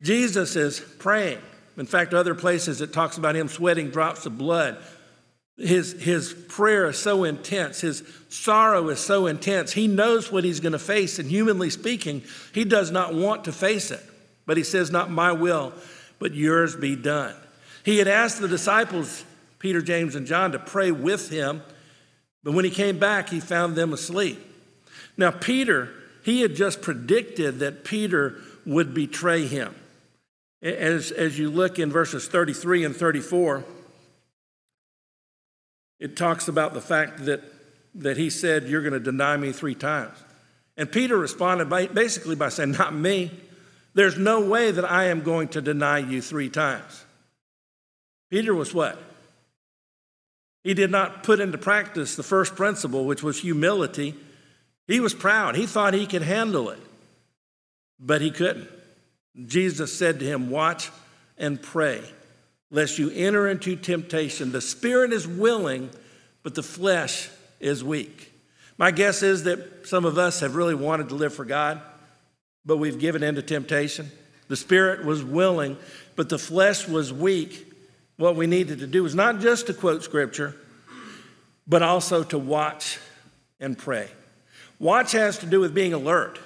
Jesus 0.01 0.55
is 0.55 0.79
praying. 0.99 1.39
In 1.77 1.85
fact, 1.85 2.13
other 2.13 2.35
places 2.35 2.81
it 2.81 2.93
talks 2.93 3.17
about 3.17 3.35
him 3.35 3.47
sweating 3.47 3.89
drops 3.89 4.25
of 4.25 4.37
blood. 4.37 4.77
His, 5.57 5.93
his 6.01 6.33
prayer 6.33 6.89
is 6.89 6.97
so 6.97 7.23
intense. 7.23 7.81
His 7.81 8.03
sorrow 8.29 8.89
is 8.89 8.99
so 8.99 9.27
intense. 9.27 9.71
He 9.71 9.87
knows 9.87 10.31
what 10.31 10.43
he's 10.43 10.59
going 10.59 10.71
to 10.71 10.79
face, 10.79 11.19
and 11.19 11.29
humanly 11.29 11.69
speaking, 11.69 12.23
he 12.53 12.65
does 12.65 12.91
not 12.91 13.13
want 13.13 13.45
to 13.45 13.51
face 13.51 13.91
it. 13.91 14.03
But 14.45 14.57
he 14.57 14.63
says, 14.63 14.91
Not 14.91 15.11
my 15.11 15.31
will, 15.31 15.73
but 16.19 16.33
yours 16.33 16.75
be 16.75 16.95
done. 16.95 17.35
He 17.83 17.97
had 17.97 18.07
asked 18.07 18.39
the 18.39 18.47
disciples, 18.47 19.23
Peter, 19.59 19.81
James, 19.81 20.15
and 20.15 20.27
John, 20.27 20.51
to 20.51 20.59
pray 20.59 20.91
with 20.91 21.29
him, 21.29 21.61
but 22.43 22.53
when 22.53 22.65
he 22.65 22.71
came 22.71 22.99
back, 22.99 23.29
he 23.29 23.39
found 23.39 23.75
them 23.75 23.93
asleep. 23.93 24.39
Now, 25.17 25.31
Peter, 25.31 25.89
he 26.23 26.41
had 26.41 26.55
just 26.55 26.81
predicted 26.81 27.59
that 27.59 27.83
Peter 27.83 28.35
would 28.65 28.93
betray 28.93 29.45
him. 29.45 29.75
As, 30.61 31.11
as 31.11 31.39
you 31.39 31.49
look 31.49 31.79
in 31.79 31.91
verses 31.91 32.27
33 32.27 32.85
and 32.85 32.95
34, 32.95 33.63
it 35.99 36.15
talks 36.15 36.47
about 36.47 36.73
the 36.73 36.81
fact 36.81 37.25
that, 37.25 37.41
that 37.95 38.17
he 38.17 38.29
said, 38.29 38.67
You're 38.67 38.81
going 38.81 38.93
to 38.93 38.99
deny 38.99 39.37
me 39.37 39.51
three 39.51 39.75
times. 39.75 40.17
And 40.77 40.91
Peter 40.91 41.17
responded 41.17 41.69
by, 41.69 41.87
basically 41.87 42.35
by 42.35 42.49
saying, 42.49 42.71
Not 42.71 42.93
me. 42.93 43.31
There's 43.93 44.17
no 44.17 44.41
way 44.41 44.71
that 44.71 44.89
I 44.89 45.05
am 45.05 45.21
going 45.21 45.49
to 45.49 45.61
deny 45.61 45.99
you 45.99 46.21
three 46.21 46.49
times. 46.49 47.03
Peter 48.31 48.55
was 48.55 48.73
what? 48.73 48.97
He 50.63 50.73
did 50.73 50.89
not 50.89 51.23
put 51.23 51.39
into 51.39 51.57
practice 51.57 52.15
the 52.15 52.23
first 52.23 52.55
principle, 52.55 53.05
which 53.05 53.21
was 53.21 53.39
humility. 53.39 54.15
He 54.87 54.99
was 54.99 55.13
proud. 55.13 55.55
He 55.55 55.65
thought 55.65 55.93
he 55.93 56.07
could 56.07 56.21
handle 56.21 56.69
it, 56.69 56.79
but 57.99 58.21
he 58.21 58.31
couldn't. 58.31 58.69
Jesus 59.45 59.95
said 59.95 60.19
to 60.19 60.25
him, 60.25 60.49
Watch 60.49 60.89
and 61.37 61.61
pray, 61.61 62.01
lest 62.69 62.99
you 62.99 63.11
enter 63.11 63.47
into 63.47 63.75
temptation. 63.75 64.51
The 64.51 64.61
spirit 64.61 65.13
is 65.13 65.27
willing, 65.27 65.89
but 66.41 66.55
the 66.55 66.63
flesh 66.63 67.29
is 67.59 67.83
weak. 67.83 68.31
My 68.77 68.91
guess 68.91 69.23
is 69.23 69.43
that 69.43 69.87
some 69.87 70.05
of 70.05 70.17
us 70.17 70.39
have 70.39 70.55
really 70.55 70.75
wanted 70.75 71.09
to 71.09 71.15
live 71.15 71.33
for 71.33 71.45
God, 71.45 71.81
but 72.65 72.77
we've 72.77 72.99
given 72.99 73.23
in 73.23 73.35
to 73.35 73.41
temptation. 73.41 74.09
The 74.47 74.55
spirit 74.55 75.05
was 75.05 75.23
willing, 75.23 75.77
but 76.15 76.29
the 76.29 76.39
flesh 76.39 76.87
was 76.87 77.11
weak. 77.11 77.70
What 78.21 78.35
we 78.35 78.47
needed 78.47 78.79
to 78.79 78.87
do 78.87 79.03
was 79.03 79.15
not 79.15 79.39
just 79.39 79.67
to 79.67 79.73
quote 79.73 80.03
scripture, 80.03 80.55
but 81.67 81.81
also 81.81 82.23
to 82.23 82.37
watch 82.37 82.99
and 83.59 83.77
pray. 83.77 84.09
Watch 84.79 85.11
has 85.11 85.39
to 85.39 85.45
do 85.45 85.59
with 85.59 85.73
being 85.73 85.93
alert 85.93 86.39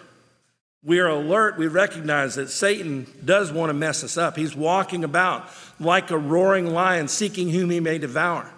we 0.86 1.00
are 1.00 1.10
alert, 1.10 1.58
we 1.58 1.66
recognize 1.66 2.36
that 2.36 2.52
Satan 2.52 3.08
does 3.26 3.52
want 3.52 3.72
to 3.72 3.74
mess 3.74 4.04
us 4.04 4.18
up. 4.18 4.38
He's 4.38 4.56
walking 4.56 5.04
about 5.04 5.50
like 5.80 6.12
a 6.12 6.18
roaring 6.18 6.68
lion, 6.68 7.08
seeking 7.08 7.50
whom 7.50 7.72
he 7.72 7.80
may 7.80 7.98
devour. 7.98 8.52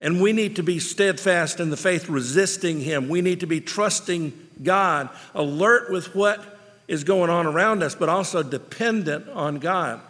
And 0.00 0.22
we 0.22 0.32
need 0.32 0.54
to 0.56 0.62
be 0.62 0.78
steadfast 0.78 1.58
in 1.58 1.70
the 1.70 1.76
faith, 1.76 2.08
resisting 2.08 2.80
him. 2.80 3.08
We 3.08 3.20
need 3.20 3.40
to 3.40 3.46
be 3.46 3.60
trusting 3.60 4.32
God, 4.62 5.08
alert 5.34 5.90
with 5.90 6.14
what 6.14 6.40
is 6.86 7.02
going 7.02 7.30
on 7.30 7.46
around 7.46 7.82
us, 7.82 7.96
but 7.96 8.08
also 8.08 8.44
dependent 8.44 9.28
on 9.28 9.58
God. 9.58 10.00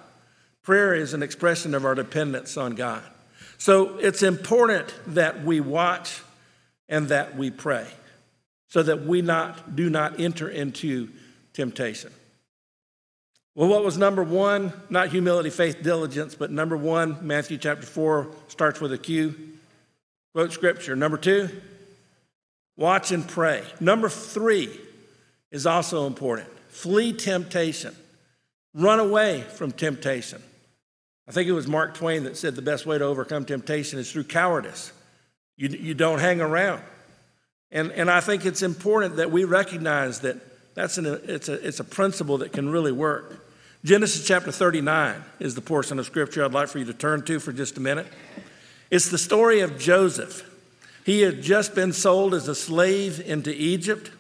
Prayer 0.69 0.95
is 0.95 1.15
an 1.15 1.23
expression 1.23 1.75
of 1.75 1.87
our 1.87 1.95
dependence 1.95 2.59
on 2.59 2.75
God. 2.75 3.03
So 3.57 3.97
it's 4.01 4.23
important 4.23 4.93
that 5.15 5.43
we 5.43 5.61
watch 5.61 6.21
and 6.91 7.09
that 7.09 7.39
we 7.39 7.51
pray 7.51 7.87
so 8.69 8.83
that 8.83 9.07
we 9.07 9.23
not, 9.23 9.77
do 9.77 9.89
not 9.89 10.21
enter 10.21 10.47
into 10.47 11.09
temptation. 11.55 12.13
Well, 13.55 13.71
what 13.71 13.83
was 13.83 13.97
number 13.97 14.23
one? 14.23 14.75
Not 14.91 15.09
humility, 15.09 15.49
faith, 15.49 15.83
diligence, 15.83 16.35
but 16.35 16.51
number 16.51 16.77
one, 16.77 17.27
Matthew 17.27 17.57
chapter 17.57 17.87
4 17.87 18.29
starts 18.49 18.79
with 18.79 18.93
a 18.93 18.99
Q. 18.99 19.35
Quote 20.35 20.53
scripture. 20.53 20.95
Number 20.95 21.17
two, 21.17 21.49
watch 22.77 23.11
and 23.11 23.27
pray. 23.27 23.65
Number 23.81 24.11
three 24.11 24.69
is 25.51 25.65
also 25.65 26.07
important 26.07 26.51
flee 26.69 27.15
temptation, 27.15 27.97
run 28.75 29.01
away 29.01 29.47
from 29.55 29.73
temptation. 29.73 30.43
I 31.29 31.31
think 31.31 31.47
it 31.47 31.53
was 31.53 31.69
Mark 31.69 31.95
Twain 31.95 32.25
that 32.25 32.39
said 32.39 32.55
the 32.57 32.63
best 32.63 32.87
way 32.87 32.97
to 32.97 33.05
overcome 33.05 33.45
temptation 33.45 33.99
is 33.99 34.11
through 34.11 34.25
cowardice. 34.25 34.93
You, 35.59 35.69
you 35.69 35.93
don't 35.93 36.21
hang 36.21 36.41
around. 36.41 36.83
And, 37.71 37.93
and 37.93 38.11
I 38.11 38.21
think 38.21 38.47
it's 38.47 38.63
important 38.63 39.17
that 39.17 39.31
we 39.31 39.45
recognize 39.45 40.21
that 40.21 40.39
that's 40.75 40.97
an, 40.97 41.05
it's, 41.25 41.51
a, 41.51 41.67
it's 41.67 41.81
a 41.81 41.85
principle 41.85 42.39
that 42.39 42.53
can 42.53 42.71
really 42.71 42.93
work. 42.93 43.45
Genesis 43.85 44.27
chapter 44.27 44.51
39 44.51 45.23
is 45.39 45.55
the 45.55 45.61
portion 45.61 45.99
of 45.99 46.07
scripture 46.07 46.45
I'd 46.45 46.53
like 46.53 46.69
for 46.69 46.79
you 46.79 46.87
to 46.87 46.95
turn 46.95 47.23
to 47.27 47.39
for 47.41 47.53
just 47.53 47.77
a 47.77 47.81
minute. 47.81 48.07
It's 48.91 49.11
the 49.11 49.19
story 49.19 49.61
of 49.61 49.79
Joseph. 49.79 50.49
He 51.05 51.21
had 51.21 51.43
just 51.43 51.75
been 51.75 51.93
sold 51.93 52.33
as 52.33 52.49
a 52.49 52.55
slave 52.55 53.21
into 53.21 53.55
Egypt. 53.55 54.11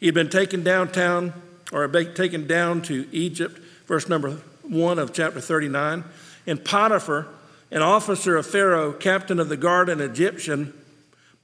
He 0.00 0.06
had 0.06 0.14
been 0.14 0.30
taken 0.30 0.62
downtown, 0.62 1.32
or 1.72 1.88
taken 1.88 2.46
down 2.46 2.82
to 2.82 3.08
Egypt, 3.10 3.58
verse 3.86 4.08
number 4.08 4.38
one 4.70 4.98
of 4.98 5.12
chapter 5.12 5.40
39. 5.40 6.04
And 6.46 6.64
Potiphar, 6.64 7.26
an 7.70 7.82
officer 7.82 8.36
of 8.36 8.46
Pharaoh, 8.46 8.92
captain 8.92 9.38
of 9.38 9.48
the 9.48 9.56
guard, 9.56 9.88
an 9.88 10.00
Egyptian, 10.00 10.72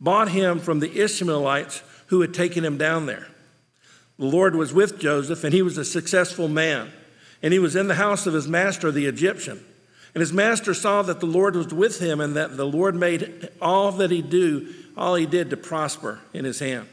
bought 0.00 0.30
him 0.30 0.59
from 0.59 0.80
the 0.80 1.00
Ishmaelites 1.00 1.83
who 2.06 2.21
had 2.21 2.33
taken 2.33 2.64
him 2.64 2.78
down 2.78 3.06
there. 3.06 3.28
The 4.18 4.26
Lord 4.26 4.54
was 4.54 4.73
with 4.73 4.99
Joseph, 4.99 5.45
and 5.45 5.52
he 5.52 5.62
was 5.62 5.76
a 5.76 5.85
successful 5.85 6.49
man. 6.49 6.90
And 7.42 7.52
he 7.52 7.59
was 7.59 7.76
in 7.76 7.88
the 7.88 7.97
house 7.97 8.26
of 8.26 8.35
his 8.35 8.49
master, 8.49 8.90
the 8.90 9.06
Egyptian. 9.06 9.62
And 10.14 10.21
his 10.21 10.33
master 10.33 10.73
saw 10.73 11.02
that 11.02 11.21
the 11.21 11.26
Lord 11.26 11.54
was 11.54 11.73
with 11.75 12.00
him, 12.00 12.21
and 12.21 12.35
that 12.35 12.56
the 12.56 12.66
Lord 12.66 12.95
made 12.95 13.50
all 13.61 13.92
that 13.92 14.11
he 14.11 14.23
do, 14.23 14.73
all 14.97 15.14
he 15.14 15.26
did 15.26 15.50
to 15.50 15.56
prosper 15.56 16.21
in 16.33 16.45
his 16.45 16.61
hand. 16.61 16.88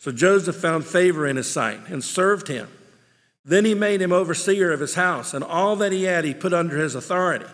So 0.00 0.10
Joseph 0.10 0.56
found 0.56 0.84
favor 0.86 1.26
in 1.26 1.36
his 1.36 1.48
sight 1.48 1.88
and 1.88 2.02
served 2.02 2.48
him. 2.48 2.68
Then 3.50 3.64
he 3.64 3.74
made 3.74 4.00
him 4.00 4.12
overseer 4.12 4.70
of 4.70 4.78
his 4.78 4.94
house, 4.94 5.34
and 5.34 5.42
all 5.42 5.74
that 5.74 5.90
he 5.90 6.04
had 6.04 6.24
he 6.24 6.34
put 6.34 6.52
under 6.52 6.78
his 6.78 6.94
authority. 6.94 7.46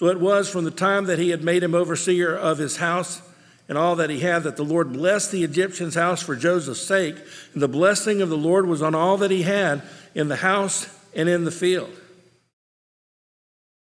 So 0.00 0.06
it 0.06 0.18
was 0.18 0.50
from 0.50 0.64
the 0.64 0.72
time 0.72 1.04
that 1.04 1.20
he 1.20 1.30
had 1.30 1.44
made 1.44 1.62
him 1.62 1.72
overseer 1.72 2.34
of 2.34 2.58
his 2.58 2.78
house 2.78 3.22
and 3.68 3.78
all 3.78 3.94
that 3.94 4.10
he 4.10 4.18
had, 4.18 4.42
that 4.42 4.56
the 4.56 4.64
Lord 4.64 4.92
blessed 4.92 5.30
the 5.30 5.44
Egyptian's 5.44 5.94
house 5.94 6.20
for 6.20 6.34
Joseph's 6.34 6.80
sake. 6.80 7.14
And 7.52 7.62
the 7.62 7.68
blessing 7.68 8.20
of 8.20 8.28
the 8.28 8.36
Lord 8.36 8.66
was 8.66 8.82
on 8.82 8.96
all 8.96 9.16
that 9.18 9.30
he 9.30 9.42
had 9.42 9.82
in 10.16 10.26
the 10.26 10.36
house 10.36 10.88
and 11.14 11.28
in 11.28 11.44
the 11.44 11.52
field. 11.52 11.92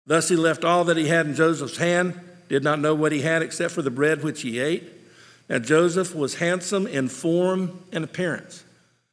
Thus 0.04 0.28
he 0.28 0.36
left 0.36 0.62
all 0.62 0.84
that 0.84 0.98
he 0.98 1.08
had 1.08 1.24
in 1.24 1.34
Joseph's 1.34 1.78
hand, 1.78 2.20
did 2.50 2.62
not 2.62 2.80
know 2.80 2.94
what 2.94 3.12
he 3.12 3.22
had 3.22 3.40
except 3.40 3.72
for 3.72 3.80
the 3.80 3.90
bread 3.90 4.22
which 4.22 4.42
he 4.42 4.58
ate. 4.58 4.86
Now 5.48 5.58
Joseph 5.58 6.14
was 6.14 6.34
handsome 6.34 6.86
in 6.86 7.08
form 7.08 7.82
and 7.92 8.04
appearance. 8.04 8.62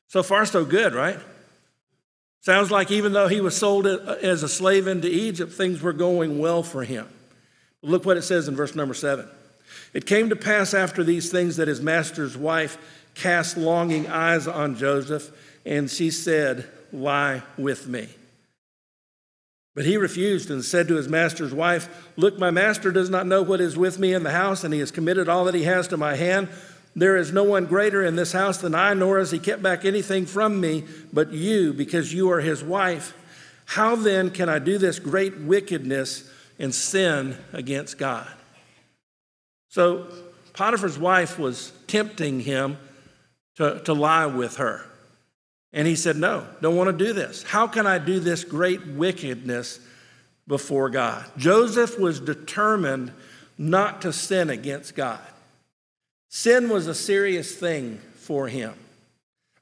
So 0.10 0.24
far, 0.24 0.46
so 0.46 0.66
good, 0.66 0.94
right? 0.94 1.20
Sounds 2.46 2.70
like 2.70 2.92
even 2.92 3.12
though 3.12 3.28
he 3.28 3.42
was 3.42 3.58
sold 3.58 3.88
uh, 3.88 3.98
as 4.22 4.44
a 4.44 4.48
slave 4.48 4.86
into 4.86 5.08
Egypt, 5.08 5.52
things 5.52 5.82
were 5.82 5.94
going 5.94 6.38
well 6.38 6.62
for 6.62 6.84
him. 6.84 7.08
Look 7.82 8.06
what 8.06 8.18
it 8.18 8.22
says 8.22 8.48
in 8.48 8.56
verse 8.56 8.75
number 8.75 8.94
seven. 8.94 9.28
It 9.96 10.06
came 10.06 10.30
to 10.30 10.36
pass 10.36 10.75
after 10.75 11.04
these 11.04 11.32
things 11.32 11.58
that 11.58 11.68
his 11.68 11.82
master's 11.82 12.38
wife 12.38 12.78
cast 13.16 13.58
longing 13.58 14.06
eyes 14.06 14.48
on 14.48 14.75
Joseph, 14.75 15.32
and 15.66 15.90
she 15.90 16.12
said, 16.12 16.70
Lie 16.94 17.42
with 17.58 17.88
me. 17.88 18.10
But 19.74 19.86
he 19.86 19.98
refused 19.98 20.52
and 20.52 20.64
said 20.64 20.88
to 20.90 20.98
his 20.98 21.10
master's 21.10 21.52
wife, 21.52 22.12
Look, 22.16 22.38
my 22.38 22.52
master 22.52 22.92
does 22.92 23.10
not 23.10 23.25
know 23.25 23.42
what 23.42 23.60
is 23.60 23.75
with 23.75 23.98
me 23.98 24.14
in 24.14 24.22
the 24.22 24.30
house, 24.30 24.64
and 24.64 24.72
he 24.72 24.82
has 24.82 24.92
committed 24.92 25.28
all 25.28 25.46
that 25.46 25.56
he 25.56 25.64
has 25.64 25.88
to 25.88 25.98
my 25.98 26.16
hand. 26.16 26.50
There 26.96 27.18
is 27.18 27.34
no 27.34 27.44
one 27.44 27.66
greater 27.66 28.04
in 28.04 28.16
this 28.16 28.32
house 28.32 28.60
than 28.60 28.74
I, 28.74 28.94
nor 28.94 29.20
has 29.20 29.32
he 29.32 29.40
kept 29.40 29.62
back 29.62 29.84
anything 29.84 30.25
from 30.25 30.62
me 30.62 30.86
but 31.12 31.32
you, 31.32 31.74
because 31.74 32.14
you 32.14 32.32
are 32.32 32.40
his 32.40 32.64
wife. 32.64 33.14
How 33.66 33.96
then 33.96 34.30
can 34.30 34.48
I 34.48 34.60
do 34.60 34.78
this 34.78 35.00
great 35.00 35.38
wickedness 35.40 36.30
and 36.58 36.74
sin 36.74 37.38
against 37.52 37.98
God? 37.98 38.32
So 39.68 40.08
Potiphar's 40.54 40.98
wife 40.98 41.38
was 41.38 41.74
tempting 41.88 42.40
him 42.40 42.78
to, 43.58 43.82
to 43.82 43.94
lie 43.94 44.28
with 44.28 44.58
her. 44.58 44.86
And 45.74 45.86
he 45.86 45.98
said, 45.98 46.16
No, 46.16 46.48
don't 46.62 46.78
want 46.78 46.98
to 46.98 47.06
do 47.06 47.12
this. 47.12 47.44
How 47.44 47.68
can 47.68 47.86
I 47.86 47.98
do 47.98 48.22
this 48.22 48.46
great 48.46 48.88
wickedness 48.88 49.82
before 50.48 50.90
God? 50.90 51.25
Joseph 51.36 52.00
was 52.00 52.22
determined 52.22 53.12
not 53.58 54.02
to 54.04 54.14
sin 54.14 54.50
against 54.50 54.96
God. 54.96 55.20
Sin 56.36 56.68
was 56.68 56.88
a 56.88 56.94
serious 56.94 57.56
thing 57.56 57.98
for 58.15 58.50
him. 58.50 58.74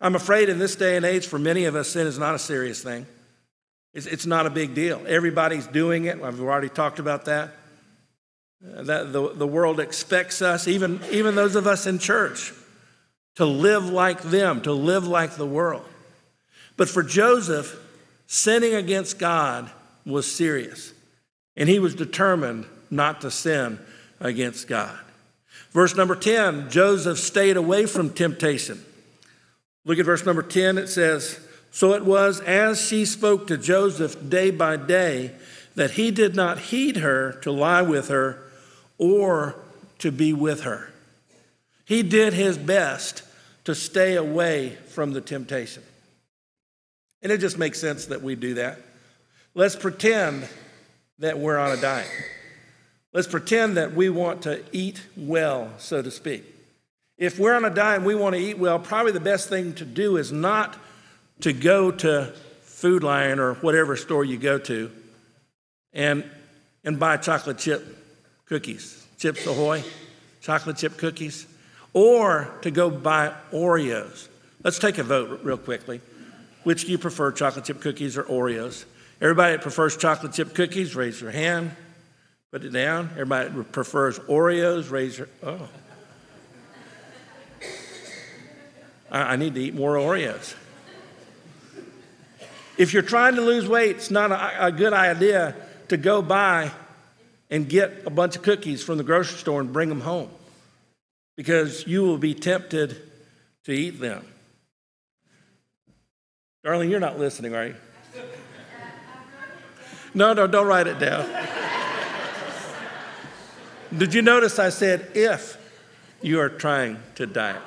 I'm 0.01 0.15
afraid 0.15 0.49
in 0.49 0.57
this 0.57 0.75
day 0.75 0.97
and 0.97 1.05
age, 1.05 1.27
for 1.27 1.37
many 1.37 1.65
of 1.65 1.75
us, 1.75 1.89
sin 1.89 2.07
is 2.07 2.17
not 2.17 2.33
a 2.33 2.39
serious 2.39 2.81
thing. 2.81 3.05
It's, 3.93 4.25
not 4.25 4.47
a 4.47 4.49
big 4.49 4.73
deal. 4.73 4.99
Everybody's 5.05 5.67
doing 5.67 6.05
it. 6.05 6.19
I've 6.19 6.41
already 6.41 6.69
talked 6.69 6.97
about 6.97 7.25
that. 7.25 7.51
Uh, 8.65 8.81
that 8.85 9.13
the, 9.13 9.35
the 9.35 9.45
world 9.45 9.79
expects 9.79 10.41
us, 10.41 10.67
even, 10.67 10.99
even 11.11 11.35
those 11.35 11.55
of 11.55 11.67
us 11.67 11.85
in 11.85 11.99
church, 11.99 12.51
to 13.35 13.45
live 13.45 13.87
like 13.87 14.23
them, 14.23 14.59
to 14.63 14.73
live 14.73 15.05
like 15.05 15.35
the 15.35 15.45
world. 15.45 15.85
But 16.75 16.89
for 16.89 17.03
Joseph, 17.03 17.79
sinning 18.25 18.73
against 18.73 19.19
God 19.19 19.69
was 20.07 20.25
serious, 20.25 20.91
and 21.55 21.69
he 21.69 21.77
was 21.77 21.93
determined 21.93 22.65
not 22.89 23.21
to 23.21 23.29
sin 23.29 23.77
against 24.19 24.67
God. 24.67 25.02
Verse 25.73 25.95
number 25.95 26.15
10 26.15 26.69
Joseph 26.69 27.19
stayed 27.19 27.57
away 27.57 27.85
from 27.85 28.11
temptation. 28.11 28.83
Look 29.85 29.99
at 29.99 30.05
verse 30.05 30.25
number 30.25 30.43
10. 30.43 30.77
It 30.77 30.87
says, 30.87 31.39
So 31.71 31.93
it 31.93 32.05
was 32.05 32.39
as 32.41 32.79
she 32.81 33.05
spoke 33.05 33.47
to 33.47 33.57
Joseph 33.57 34.29
day 34.29 34.51
by 34.51 34.77
day 34.77 35.31
that 35.75 35.91
he 35.91 36.11
did 36.11 36.35
not 36.35 36.59
heed 36.59 36.97
her 36.97 37.33
to 37.41 37.51
lie 37.51 37.81
with 37.81 38.07
her 38.07 38.41
or 38.97 39.55
to 39.99 40.11
be 40.11 40.31
with 40.31 40.61
her. 40.61 40.89
He 41.85 42.03
did 42.03 42.33
his 42.33 42.57
best 42.57 43.23
to 43.65 43.75
stay 43.75 44.15
away 44.15 44.77
from 44.89 45.13
the 45.13 45.21
temptation. 45.21 45.83
And 47.21 47.31
it 47.31 47.39
just 47.39 47.57
makes 47.57 47.79
sense 47.79 48.05
that 48.07 48.21
we 48.21 48.35
do 48.35 48.55
that. 48.55 48.79
Let's 49.55 49.75
pretend 49.75 50.47
that 51.19 51.39
we're 51.39 51.57
on 51.57 51.71
a 51.71 51.81
diet. 51.81 52.09
Let's 53.13 53.27
pretend 53.27 53.77
that 53.77 53.93
we 53.93 54.09
want 54.09 54.41
to 54.43 54.63
eat 54.71 55.01
well, 55.15 55.71
so 55.77 56.01
to 56.01 56.09
speak. 56.09 56.43
If 57.17 57.37
we're 57.37 57.53
on 57.53 57.63
a 57.63 57.69
diet 57.69 57.97
and 57.97 58.05
we 58.07 58.15
want 58.15 58.35
to 58.35 58.41
eat 58.41 58.57
well, 58.57 58.79
probably 58.79 59.11
the 59.11 59.19
best 59.19 59.49
thing 59.49 59.73
to 59.75 59.85
do 59.85 60.17
is 60.17 60.31
not 60.31 60.75
to 61.41 61.53
go 61.53 61.91
to 61.91 62.33
Food 62.63 63.03
Lion 63.03 63.39
or 63.39 63.53
whatever 63.55 63.95
store 63.95 64.25
you 64.25 64.37
go 64.37 64.57
to 64.57 64.91
and, 65.93 66.29
and 66.83 66.99
buy 66.99 67.17
chocolate 67.17 67.59
chip 67.59 67.85
cookies, 68.45 69.05
Chips 69.19 69.45
Ahoy, 69.45 69.83
chocolate 70.41 70.77
chip 70.77 70.97
cookies, 70.97 71.45
or 71.93 72.51
to 72.63 72.71
go 72.71 72.89
buy 72.89 73.31
Oreos. 73.51 74.27
Let's 74.63 74.79
take 74.79 74.97
a 74.97 75.03
vote 75.03 75.41
real 75.43 75.57
quickly. 75.57 76.01
Which 76.63 76.85
do 76.85 76.91
you 76.91 76.97
prefer, 76.97 77.31
chocolate 77.31 77.65
chip 77.65 77.79
cookies 77.79 78.17
or 78.17 78.23
Oreos? 78.23 78.85
Everybody 79.21 79.53
that 79.53 79.61
prefers 79.61 79.95
chocolate 79.95 80.33
chip 80.33 80.55
cookies, 80.55 80.95
raise 80.95 81.21
your 81.21 81.31
hand. 81.31 81.75
Put 82.53 82.63
it 82.63 82.71
down. 82.71 83.09
Everybody 83.13 83.63
prefers 83.71 84.19
Oreos, 84.19 84.91
raise 84.91 85.17
your. 85.17 85.27
Oh. 85.41 85.67
I 89.11 89.37
need 89.37 89.55
to 89.55 89.59
eat 89.59 89.73
more 89.73 89.95
Oreos. 89.95 90.53
If 92.77 92.93
you're 92.93 93.01
trying 93.01 93.37
to 93.37 93.41
lose 93.41 93.67
weight, 93.67 93.95
it's 93.95 94.11
not 94.11 94.31
a, 94.31 94.67
a, 94.67 94.71
good 94.71 94.93
idea 94.93 95.55
to 95.87 95.97
go 95.97 96.21
buy 96.21 96.69
and 97.49 97.67
get 97.67 98.03
a 98.05 98.11
bunch 98.11 98.35
of 98.35 98.43
cookies 98.43 98.83
from 98.83 98.99
the 98.99 99.03
grocery 99.03 99.39
store 99.39 99.59
and 99.59 99.73
bring 99.73 99.89
them 99.89 100.01
home 100.01 100.29
because 101.35 101.87
you 101.87 102.03
will 102.03 102.19
be 102.19 102.35
tempted 102.35 103.01
to 103.63 103.71
eat 103.71 103.99
them. 103.99 104.23
Darling, 106.63 106.91
you're 106.91 106.99
not 106.99 107.17
listening, 107.17 107.55
are 107.55 107.65
you? 107.65 107.75
No, 110.13 110.33
no, 110.33 110.45
don't 110.45 110.67
write 110.67 110.85
it 110.85 110.99
down. 110.99 111.27
Did 113.97 114.15
you 114.15 114.23
notice 114.23 114.57
I 114.57 114.69
said 114.69 115.11
if 115.13 115.57
you 116.21 116.39
are 116.39 116.49
trying 116.49 116.97
to 117.15 117.27
diet? 117.27 117.61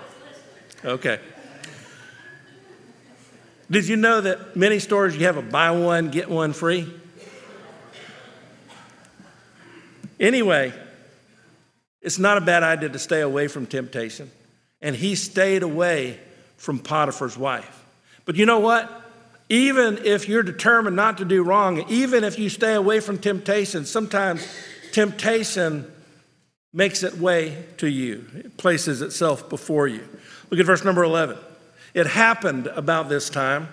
Okay. 0.85 1.21
Did 3.71 3.87
you 3.87 3.97
know 3.97 4.21
that 4.21 4.57
many 4.57 4.81
stores 4.81 5.17
you 5.17 5.27
have 5.27 5.37
a 5.37 5.43
buy 5.43 5.71
one, 5.71 6.11
get 6.11 6.29
one 6.29 6.53
free? 6.53 6.93
Anyway, 10.19 10.73
it's 12.01 12.19
not 12.19 12.39
a 12.39 12.41
bad 12.41 12.63
idea 12.63 12.89
to 12.89 12.99
stay 12.99 13.21
away 13.21 13.47
from 13.47 13.67
temptation. 13.67 14.31
And 14.83 14.97
he 14.97 15.15
stayed 15.15 15.63
away 15.63 16.19
from 16.57 16.81
Potiphar's 16.81 17.37
wife. 17.37 17.85
But 18.25 18.35
you 18.37 18.47
know 18.47 18.59
what? 18.59 19.03
Even 19.49 19.99
if 20.05 20.29
you're 20.29 20.43
determined 20.43 20.97
not 20.97 21.19
to 21.19 21.25
do 21.25 21.45
wrong, 21.45 21.85
even 21.89 22.25
if 22.25 22.37
you 22.37 22.49
stay 22.49 22.75
away 22.75 22.99
from 22.99 23.19
temptation, 23.19 23.85
sometimes 23.85 24.47
temptation 24.91 25.93
makes 26.73 27.03
its 27.03 27.17
way 27.17 27.65
to 27.79 27.89
you, 27.89 28.27
it 28.35 28.57
places 28.57 29.03
itself 29.03 29.49
before 29.49 29.89
you. 29.89 30.07
Look 30.51 30.61
at 30.61 30.67
verse 30.67 30.85
number 30.85 31.03
11. 31.03 31.39
It 31.95 32.07
happened 32.07 32.67
about 32.69 33.09
this 33.09 33.31
time 33.31 33.69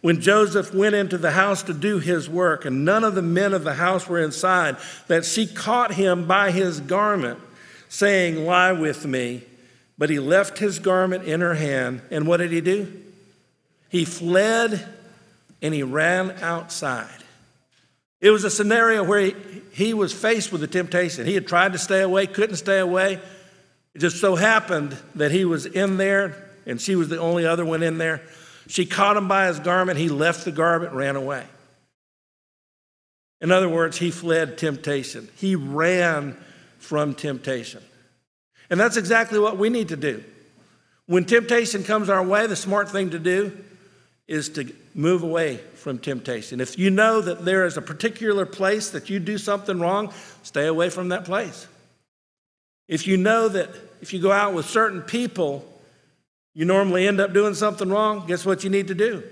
when 0.00 0.20
Joseph 0.20 0.72
went 0.72 0.94
into 0.94 1.18
the 1.18 1.32
house 1.32 1.62
to 1.64 1.74
do 1.74 1.98
his 1.98 2.28
work, 2.28 2.64
and 2.64 2.84
none 2.84 3.04
of 3.04 3.14
the 3.14 3.22
men 3.22 3.52
of 3.52 3.64
the 3.64 3.74
house 3.74 4.08
were 4.08 4.20
inside, 4.20 4.76
that 5.08 5.24
she 5.24 5.46
caught 5.46 5.94
him 5.94 6.26
by 6.26 6.50
his 6.50 6.80
garment, 6.80 7.40
saying, 7.88 8.46
Lie 8.46 8.72
with 8.72 9.04
me. 9.06 9.42
But 9.98 10.10
he 10.10 10.20
left 10.20 10.58
his 10.58 10.78
garment 10.78 11.24
in 11.24 11.40
her 11.40 11.54
hand, 11.54 12.02
and 12.10 12.26
what 12.26 12.36
did 12.36 12.52
he 12.52 12.60
do? 12.60 13.02
He 13.88 14.04
fled 14.04 14.86
and 15.60 15.74
he 15.74 15.82
ran 15.82 16.30
outside. 16.40 17.08
It 18.20 18.30
was 18.30 18.44
a 18.44 18.50
scenario 18.50 19.04
where 19.04 19.20
he, 19.20 19.34
he 19.72 19.94
was 19.94 20.12
faced 20.12 20.50
with 20.50 20.60
the 20.60 20.66
temptation. 20.66 21.26
He 21.26 21.34
had 21.34 21.46
tried 21.46 21.72
to 21.72 21.78
stay 21.78 22.00
away, 22.00 22.26
couldn't 22.26 22.56
stay 22.56 22.80
away. 22.80 23.20
It 23.94 23.98
just 23.98 24.20
so 24.20 24.34
happened 24.34 24.96
that 25.14 25.30
he 25.30 25.44
was 25.44 25.66
in 25.66 25.96
there 25.96 26.50
and 26.66 26.80
she 26.80 26.96
was 26.96 27.08
the 27.08 27.18
only 27.18 27.46
other 27.46 27.64
one 27.64 27.82
in 27.82 27.98
there. 27.98 28.22
She 28.66 28.84
caught 28.86 29.16
him 29.16 29.28
by 29.28 29.46
his 29.46 29.60
garment. 29.60 29.98
He 29.98 30.08
left 30.08 30.44
the 30.44 30.52
garment, 30.52 30.92
ran 30.92 31.16
away. 31.16 31.46
In 33.40 33.52
other 33.52 33.68
words, 33.68 33.96
he 33.96 34.10
fled 34.10 34.58
temptation. 34.58 35.28
He 35.36 35.54
ran 35.54 36.36
from 36.78 37.14
temptation. 37.14 37.82
And 38.68 38.78
that's 38.78 38.96
exactly 38.96 39.38
what 39.38 39.56
we 39.56 39.70
need 39.70 39.88
to 39.88 39.96
do. 39.96 40.22
When 41.06 41.24
temptation 41.24 41.84
comes 41.84 42.10
our 42.10 42.22
way, 42.22 42.46
the 42.46 42.56
smart 42.56 42.90
thing 42.90 43.10
to 43.10 43.18
do 43.18 43.56
is 44.28 44.50
to 44.50 44.70
move 44.94 45.22
away 45.22 45.56
from 45.74 45.98
temptation. 45.98 46.60
If 46.60 46.78
you 46.78 46.90
know 46.90 47.22
that 47.22 47.46
there 47.46 47.64
is 47.64 47.78
a 47.78 47.82
particular 47.82 48.44
place 48.44 48.90
that 48.90 49.08
you 49.08 49.18
do 49.18 49.38
something 49.38 49.80
wrong, 49.80 50.12
stay 50.42 50.66
away 50.66 50.90
from 50.90 51.08
that 51.08 51.24
place. 51.24 51.66
If 52.86 53.06
you 53.06 53.16
know 53.16 53.48
that 53.48 53.70
if 54.02 54.12
you 54.12 54.20
go 54.20 54.30
out 54.30 54.54
with 54.54 54.66
certain 54.66 55.00
people, 55.02 55.64
you 56.54 56.66
normally 56.66 57.08
end 57.08 57.20
up 57.20 57.32
doing 57.32 57.54
something 57.54 57.88
wrong, 57.88 58.26
guess 58.26 58.44
what 58.44 58.64
you 58.64 58.70
need 58.70 58.88
to 58.88 58.94
do? 58.94 59.24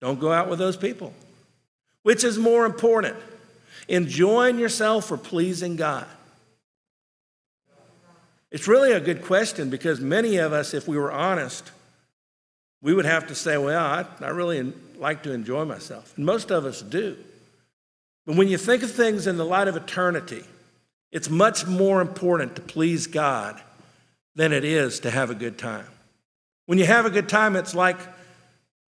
Don't 0.00 0.18
go 0.18 0.32
out 0.32 0.48
with 0.48 0.58
those 0.58 0.76
people. 0.76 1.12
Which 2.02 2.24
is 2.24 2.38
more 2.38 2.64
important, 2.64 3.16
enjoying 3.86 4.58
yourself 4.58 5.10
or 5.10 5.18
pleasing 5.18 5.76
God? 5.76 6.06
It's 8.50 8.66
really 8.66 8.92
a 8.92 9.00
good 9.00 9.22
question 9.22 9.68
because 9.68 10.00
many 10.00 10.38
of 10.38 10.52
us, 10.52 10.72
if 10.72 10.88
we 10.88 10.96
were 10.96 11.12
honest, 11.12 11.70
we 12.82 12.94
would 12.94 13.04
have 13.04 13.26
to 13.28 13.34
say, 13.34 13.58
well, 13.58 13.84
I, 13.84 14.06
I 14.24 14.30
really 14.30 14.72
like 14.98 15.22
to 15.24 15.32
enjoy 15.32 15.64
myself. 15.64 16.12
And 16.16 16.24
most 16.24 16.50
of 16.50 16.64
us 16.64 16.82
do. 16.82 17.16
But 18.26 18.36
when 18.36 18.48
you 18.48 18.58
think 18.58 18.82
of 18.82 18.90
things 18.90 19.26
in 19.26 19.36
the 19.36 19.44
light 19.44 19.68
of 19.68 19.76
eternity, 19.76 20.44
it's 21.10 21.28
much 21.28 21.66
more 21.66 22.00
important 22.00 22.56
to 22.56 22.62
please 22.62 23.06
God 23.06 23.60
than 24.36 24.52
it 24.52 24.64
is 24.64 25.00
to 25.00 25.10
have 25.10 25.30
a 25.30 25.34
good 25.34 25.58
time. 25.58 25.86
When 26.66 26.78
you 26.78 26.86
have 26.86 27.04
a 27.04 27.10
good 27.10 27.28
time, 27.28 27.56
it's 27.56 27.74
like 27.74 27.98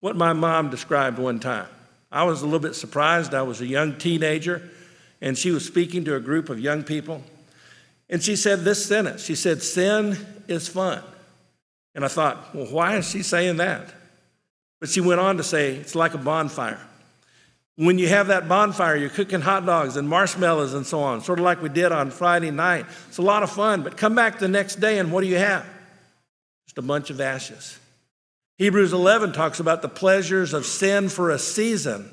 what 0.01 0.17
my 0.17 0.33
mom 0.33 0.71
described 0.71 1.19
one 1.19 1.39
time. 1.39 1.69
I 2.11 2.25
was 2.25 2.43
a 2.43 2.45
little 2.45 2.59
bit 2.59 2.75
surprised. 2.75 3.35
I 3.35 3.43
was 3.43 3.61
a 3.61 3.67
young 3.67 3.99
teenager, 3.99 4.69
and 5.21 5.37
she 5.37 5.51
was 5.51 5.65
speaking 5.65 6.05
to 6.07 6.17
a 6.17 6.21
group 6.21 6.49
of 6.49 6.59
young 6.59 6.83
people. 6.83 7.23
And 8.09 8.23
she 8.23 8.37
said 8.37 8.61
this 8.61 8.85
sentence 8.85 9.23
She 9.23 9.35
said, 9.35 9.63
Sin 9.63 10.17
is 10.49 10.67
fun. 10.69 11.03
And 11.95 12.05
I 12.05 12.09
thought, 12.09 12.55
well, 12.55 12.67
why 12.67 12.97
is 12.97 13.09
she 13.11 13.23
saying 13.23 13.57
that? 13.57 13.93
But 14.81 14.89
she 14.89 15.01
went 15.01 15.21
on 15.21 15.39
to 15.39 15.43
say, 15.43 15.75
it's 15.75 15.95
like 15.95 16.15
a 16.15 16.19
bonfire. 16.19 16.81
When 17.77 17.99
you 17.99 18.09
have 18.09 18.29
that 18.29 18.49
bonfire, 18.49 18.97
you're 18.97 19.09
cooking 19.09 19.41
hot 19.41 19.65
dogs 19.65 19.97
and 19.97 20.09
marshmallows 20.09 20.75
and 20.75 20.87
so 20.87 21.01
on, 21.01 21.21
sort 21.21 21.39
of 21.39 21.45
like 21.45 21.63
we 21.63 21.69
did 21.69 21.93
on 21.93 22.11
Friday 22.11 22.51
night. 22.51 22.87
It's 23.09 23.19
a 23.19 23.23
lot 23.23 23.43
of 23.43 23.51
fun, 23.51 23.83
but 23.83 23.97
come 23.97 24.15
back 24.15 24.39
the 24.39 24.49
next 24.49 24.77
day 24.77 24.99
and 24.99 25.13
what 25.13 25.21
do 25.23 25.29
you 25.29 25.37
have? 25.37 25.65
Just 26.67 26.79
a 26.79 26.83
bunch 26.83 27.11
of 27.11 27.21
ashes. 27.21 27.79
Hebrews 28.59 28.93
11 28.93 29.33
talks 29.33 29.61
about 29.61 29.83
the 29.83 29.89
pleasures 29.89 30.53
of 30.53 30.67
sin 30.67 31.09
for 31.09 31.31
a 31.31 31.39
season, 31.39 32.13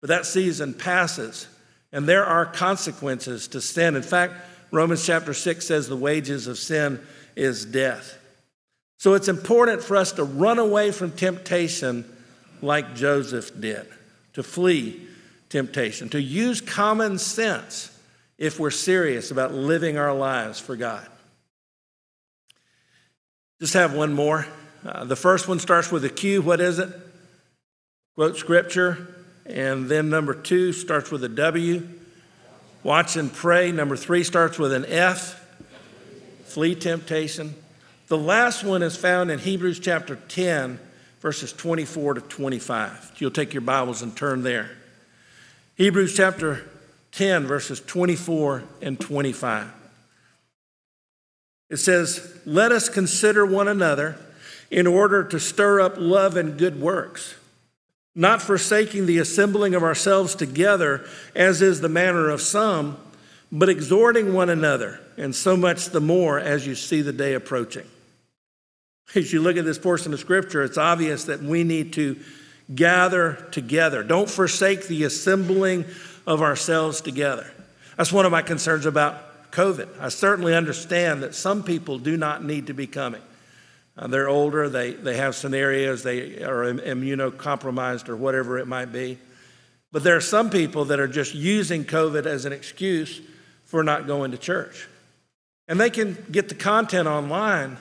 but 0.00 0.08
that 0.08 0.24
season 0.24 0.72
passes, 0.72 1.48
and 1.90 2.08
there 2.08 2.24
are 2.24 2.46
consequences 2.46 3.48
to 3.48 3.60
sin. 3.60 3.96
In 3.96 4.02
fact, 4.02 4.34
Romans 4.70 5.04
chapter 5.04 5.34
6 5.34 5.66
says 5.66 5.88
the 5.88 5.96
wages 5.96 6.46
of 6.46 6.58
sin 6.58 7.00
is 7.34 7.64
death. 7.64 8.16
So 8.98 9.14
it's 9.14 9.28
important 9.28 9.82
for 9.82 9.96
us 9.96 10.12
to 10.12 10.24
run 10.24 10.58
away 10.58 10.90
from 10.90 11.12
temptation 11.12 12.04
like 12.62 12.94
Joseph 12.94 13.60
did, 13.60 13.86
to 14.32 14.42
flee 14.42 15.06
temptation, 15.48 16.08
to 16.10 16.20
use 16.20 16.60
common 16.60 17.18
sense 17.18 17.90
if 18.38 18.58
we're 18.58 18.70
serious 18.70 19.30
about 19.30 19.52
living 19.52 19.98
our 19.98 20.14
lives 20.14 20.58
for 20.58 20.76
God. 20.76 21.06
Just 23.60 23.74
have 23.74 23.94
one 23.94 24.12
more. 24.12 24.46
Uh, 24.84 25.04
the 25.04 25.16
first 25.16 25.48
one 25.48 25.58
starts 25.58 25.90
with 25.90 26.04
a 26.04 26.10
Q. 26.10 26.42
What 26.42 26.60
is 26.60 26.78
it? 26.78 26.90
Quote 28.14 28.36
scripture. 28.36 29.14
And 29.46 29.88
then 29.88 30.10
number 30.10 30.34
two 30.34 30.72
starts 30.72 31.10
with 31.10 31.24
a 31.24 31.28
W. 31.28 31.88
Watch 32.82 33.16
and 33.16 33.32
pray. 33.32 33.72
Number 33.72 33.96
three 33.96 34.24
starts 34.24 34.58
with 34.58 34.72
an 34.72 34.84
F. 34.86 35.42
Flee 36.44 36.74
temptation. 36.74 37.54
The 38.08 38.16
last 38.16 38.62
one 38.62 38.84
is 38.84 38.96
found 38.96 39.32
in 39.32 39.40
Hebrews 39.40 39.80
chapter 39.80 40.14
10, 40.14 40.78
verses 41.20 41.52
24 41.52 42.14
to 42.14 42.20
25. 42.20 43.14
You'll 43.18 43.32
take 43.32 43.52
your 43.52 43.62
Bibles 43.62 44.00
and 44.00 44.16
turn 44.16 44.44
there. 44.44 44.70
Hebrews 45.74 46.14
chapter 46.16 46.70
10, 47.12 47.46
verses 47.48 47.80
24 47.80 48.62
and 48.80 49.00
25. 49.00 49.72
It 51.68 51.78
says, 51.78 52.38
Let 52.46 52.70
us 52.70 52.88
consider 52.88 53.44
one 53.44 53.66
another 53.66 54.16
in 54.70 54.86
order 54.86 55.24
to 55.24 55.40
stir 55.40 55.80
up 55.80 55.94
love 55.96 56.36
and 56.36 56.56
good 56.56 56.80
works, 56.80 57.34
not 58.14 58.40
forsaking 58.40 59.06
the 59.06 59.18
assembling 59.18 59.74
of 59.74 59.82
ourselves 59.82 60.36
together, 60.36 61.04
as 61.34 61.60
is 61.60 61.80
the 61.80 61.88
manner 61.88 62.30
of 62.30 62.40
some, 62.40 62.98
but 63.50 63.68
exhorting 63.68 64.32
one 64.32 64.48
another, 64.48 65.00
and 65.16 65.34
so 65.34 65.56
much 65.56 65.86
the 65.86 66.00
more 66.00 66.38
as 66.38 66.68
you 66.68 66.76
see 66.76 67.02
the 67.02 67.12
day 67.12 67.34
approaching. 67.34 67.86
As 69.14 69.32
you 69.32 69.40
look 69.40 69.56
at 69.56 69.64
this 69.64 69.78
portion 69.78 70.12
of 70.12 70.20
Scripture, 70.20 70.62
it's 70.62 70.78
obvious 70.78 71.24
that 71.24 71.42
we 71.42 71.64
need 71.64 71.92
to 71.94 72.18
gather 72.74 73.46
together. 73.52 74.02
Don't 74.02 74.28
forsake 74.28 74.88
the 74.88 75.04
assembling 75.04 75.84
of 76.26 76.42
ourselves 76.42 77.00
together. 77.00 77.50
That's 77.96 78.12
one 78.12 78.26
of 78.26 78.32
my 78.32 78.42
concerns 78.42 78.84
about 78.84 79.50
COVID. 79.52 80.00
I 80.00 80.08
certainly 80.08 80.54
understand 80.54 81.22
that 81.22 81.34
some 81.34 81.62
people 81.62 81.98
do 81.98 82.16
not 82.16 82.44
need 82.44 82.66
to 82.66 82.74
be 82.74 82.86
coming. 82.86 83.22
Uh, 83.96 84.08
they're 84.08 84.28
older, 84.28 84.68
they, 84.68 84.92
they 84.92 85.16
have 85.16 85.34
scenarios, 85.34 86.02
they 86.02 86.42
are 86.42 86.64
immunocompromised 86.64 88.08
or 88.08 88.16
whatever 88.16 88.58
it 88.58 88.66
might 88.66 88.92
be. 88.92 89.18
But 89.92 90.02
there 90.02 90.16
are 90.16 90.20
some 90.20 90.50
people 90.50 90.86
that 90.86 91.00
are 91.00 91.08
just 91.08 91.34
using 91.34 91.84
COVID 91.84 92.26
as 92.26 92.44
an 92.44 92.52
excuse 92.52 93.22
for 93.64 93.82
not 93.82 94.06
going 94.06 94.32
to 94.32 94.38
church. 94.38 94.88
And 95.68 95.80
they 95.80 95.88
can 95.88 96.22
get 96.30 96.50
the 96.50 96.54
content 96.54 97.08
online, 97.08 97.78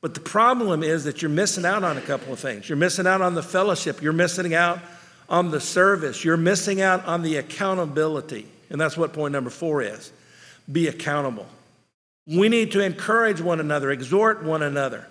but 0.00 0.14
the 0.14 0.20
problem 0.20 0.82
is 0.82 1.04
that 1.04 1.22
you're 1.22 1.30
missing 1.30 1.64
out 1.64 1.82
on 1.82 1.96
a 1.96 2.00
couple 2.00 2.32
of 2.32 2.38
things. 2.38 2.68
You're 2.68 2.76
missing 2.76 3.06
out 3.06 3.22
on 3.22 3.34
the 3.34 3.42
fellowship, 3.42 4.02
you're 4.02 4.12
missing 4.12 4.54
out 4.54 4.78
on 5.28 5.50
the 5.50 5.60
service, 5.60 6.24
you're 6.24 6.36
missing 6.36 6.80
out 6.80 7.04
on 7.06 7.22
the 7.22 7.36
accountability. 7.36 8.46
And 8.70 8.80
that's 8.80 8.96
what 8.96 9.12
point 9.12 9.32
number 9.32 9.50
four 9.50 9.82
is 9.82 10.12
be 10.70 10.88
accountable. 10.88 11.46
We 12.26 12.48
need 12.48 12.72
to 12.72 12.80
encourage 12.80 13.40
one 13.40 13.60
another, 13.60 13.90
exhort 13.90 14.42
one 14.42 14.62
another. 14.62 15.06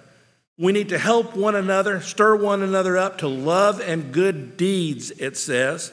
We 0.58 0.72
need 0.72 0.90
to 0.90 0.98
help 0.98 1.36
one 1.36 1.56
another, 1.56 2.02
stir 2.02 2.36
one 2.36 2.62
another 2.62 2.98
up 2.98 3.20
to 3.20 3.28
love 3.28 3.82
and 3.82 4.14
good 4.14 4.58
deeds, 4.58 5.12
it 5.12 5.38
says. 5.38 5.92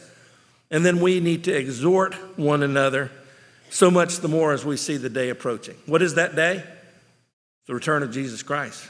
And 0.71 0.85
then 0.85 1.01
we 1.01 1.21
need 1.21 1.45
to 1.45 1.53
exhort 1.53 2.15
one 2.39 2.63
another 2.63 3.11
so 3.71 3.91
much 3.91 4.19
the 4.19 4.29
more 4.29 4.53
as 4.53 4.65
we 4.65 4.77
see 4.77 4.97
the 4.97 5.09
day 5.09 5.31
approaching. 5.31 5.77
What 5.87 6.03
is 6.03 6.15
that 6.15 6.37
day? 6.37 6.65
The 7.67 7.75
return 7.75 8.03
of 8.03 8.11
Jesus 8.11 8.43
Christ. 8.43 8.89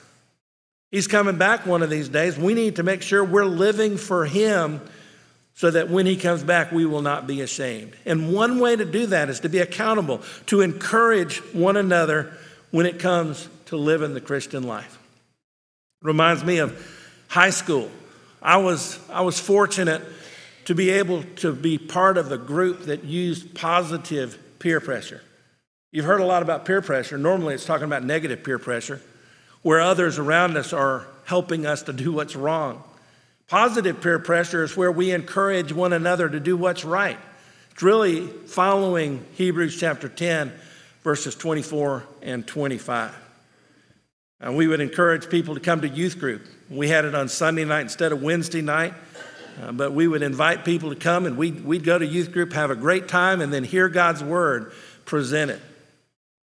He's 0.91 1.07
coming 1.07 1.39
back 1.39 1.67
one 1.67 1.83
of 1.83 1.91
these 1.91 2.09
days. 2.09 2.39
We 2.39 2.55
need 2.55 2.77
to 2.77 2.83
make 2.83 3.03
sure 3.03 3.25
we're 3.25 3.45
living 3.45 3.97
for 3.97 4.27
Him 4.27 4.81
so 5.55 5.71
that 5.71 5.89
when 5.89 6.07
He 6.07 6.17
comes 6.17 6.43
back, 6.43 6.71
we 6.71 6.85
will 6.85 7.03
not 7.03 7.27
be 7.27 7.41
ashamed. 7.41 7.95
And 8.05 8.33
one 8.33 8.61
way 8.61 8.77
to 8.77 8.85
do 8.85 9.07
that 9.07 9.31
is 9.31 9.41
to 9.41 9.49
be 9.49 9.59
accountable, 9.59 10.21
to 10.47 10.61
encourage 10.61 11.39
one 11.55 11.77
another 11.77 12.33
when 12.71 12.87
it 12.87 12.99
comes 12.99 13.49
to 13.67 13.77
living 13.77 14.15
the 14.15 14.21
Christian 14.21 14.65
life. 14.65 14.99
Reminds 16.03 16.45
me 16.45 16.59
of 16.59 16.79
high 17.29 17.51
school. 17.51 17.91
I 18.43 18.59
was, 18.59 18.99
I 19.09 19.23
was 19.23 19.41
fortunate 19.41 20.03
to 20.67 20.75
be 20.75 20.91
able 20.91 21.23
to 21.37 21.53
be 21.53 21.79
part 21.79 22.19
of 22.19 22.31
a 22.31 22.39
group 22.39 22.83
that 22.83 23.05
used 23.05 23.55
positive 23.55 24.39
peer 24.59 24.81
pressure. 24.81 25.23
You've 25.93 26.07
heard 26.07 26.23
a 26.23 26.25
lot 26.25 26.43
about 26.43 26.65
peer 26.65 26.81
pressure. 26.81 27.19
Normally, 27.19 27.55
it's 27.55 27.67
talking 27.67 27.85
about 27.85 28.03
negative 28.03 28.43
peer 28.43 28.59
pressure, 28.59 29.03
where 29.61 29.79
others 29.79 30.19
around 30.19 30.57
us 30.57 30.73
are 30.73 31.07
helping 31.25 31.67
us 31.67 31.83
to 31.83 31.93
do 31.93 32.13
what's 32.13 32.35
wrong. 32.35 32.83
Positive 33.47 34.01
peer 34.01 34.19
pressure 34.19 34.65
is 34.65 34.75
where 34.75 34.91
we 34.91 35.11
encourage 35.11 35.71
one 35.71 35.93
another 35.93 36.31
to 36.31 36.41
do 36.41 36.57
what's 36.57 36.83
right. 36.83 37.19
It's 37.73 37.83
really 37.83 38.27
following 38.27 39.23
Hebrews 39.35 39.79
chapter 39.79 40.09
10, 40.09 40.51
verses 41.03 41.35
24 41.35 42.05
and 42.23 42.47
25. 42.47 43.15
And 44.41 44.57
we 44.57 44.67
would 44.67 44.81
encourage 44.81 45.29
people 45.29 45.55
to 45.55 45.61
come 45.61 45.83
to 45.83 45.89
youth 45.89 46.19
group. 46.19 46.47
We 46.71 46.89
had 46.89 47.05
it 47.05 47.15
on 47.15 47.29
Sunday 47.29 47.67
night 47.67 47.83
instead 47.83 48.13
of 48.13 48.23
Wednesday 48.23 48.63
night. 48.63 48.95
Uh, 49.61 49.71
but 49.71 49.93
we 49.93 50.09
would 50.09 50.23
invite 50.23 50.65
people 50.65 50.89
to 50.89 50.97
come 50.97 51.27
and 51.27 51.37
we'd, 51.37 51.63
we'd 51.63 51.85
go 51.85 51.99
to 51.99 52.07
youth 52.07 52.33
group, 52.33 52.55
have 52.55 52.71
a 52.71 52.77
great 52.77 53.09
time, 53.09 53.43
and 53.43 53.53
then 53.53 53.65
hear 53.65 53.91
God's 53.91 54.25
word 54.25 54.73
presented. 55.05 55.61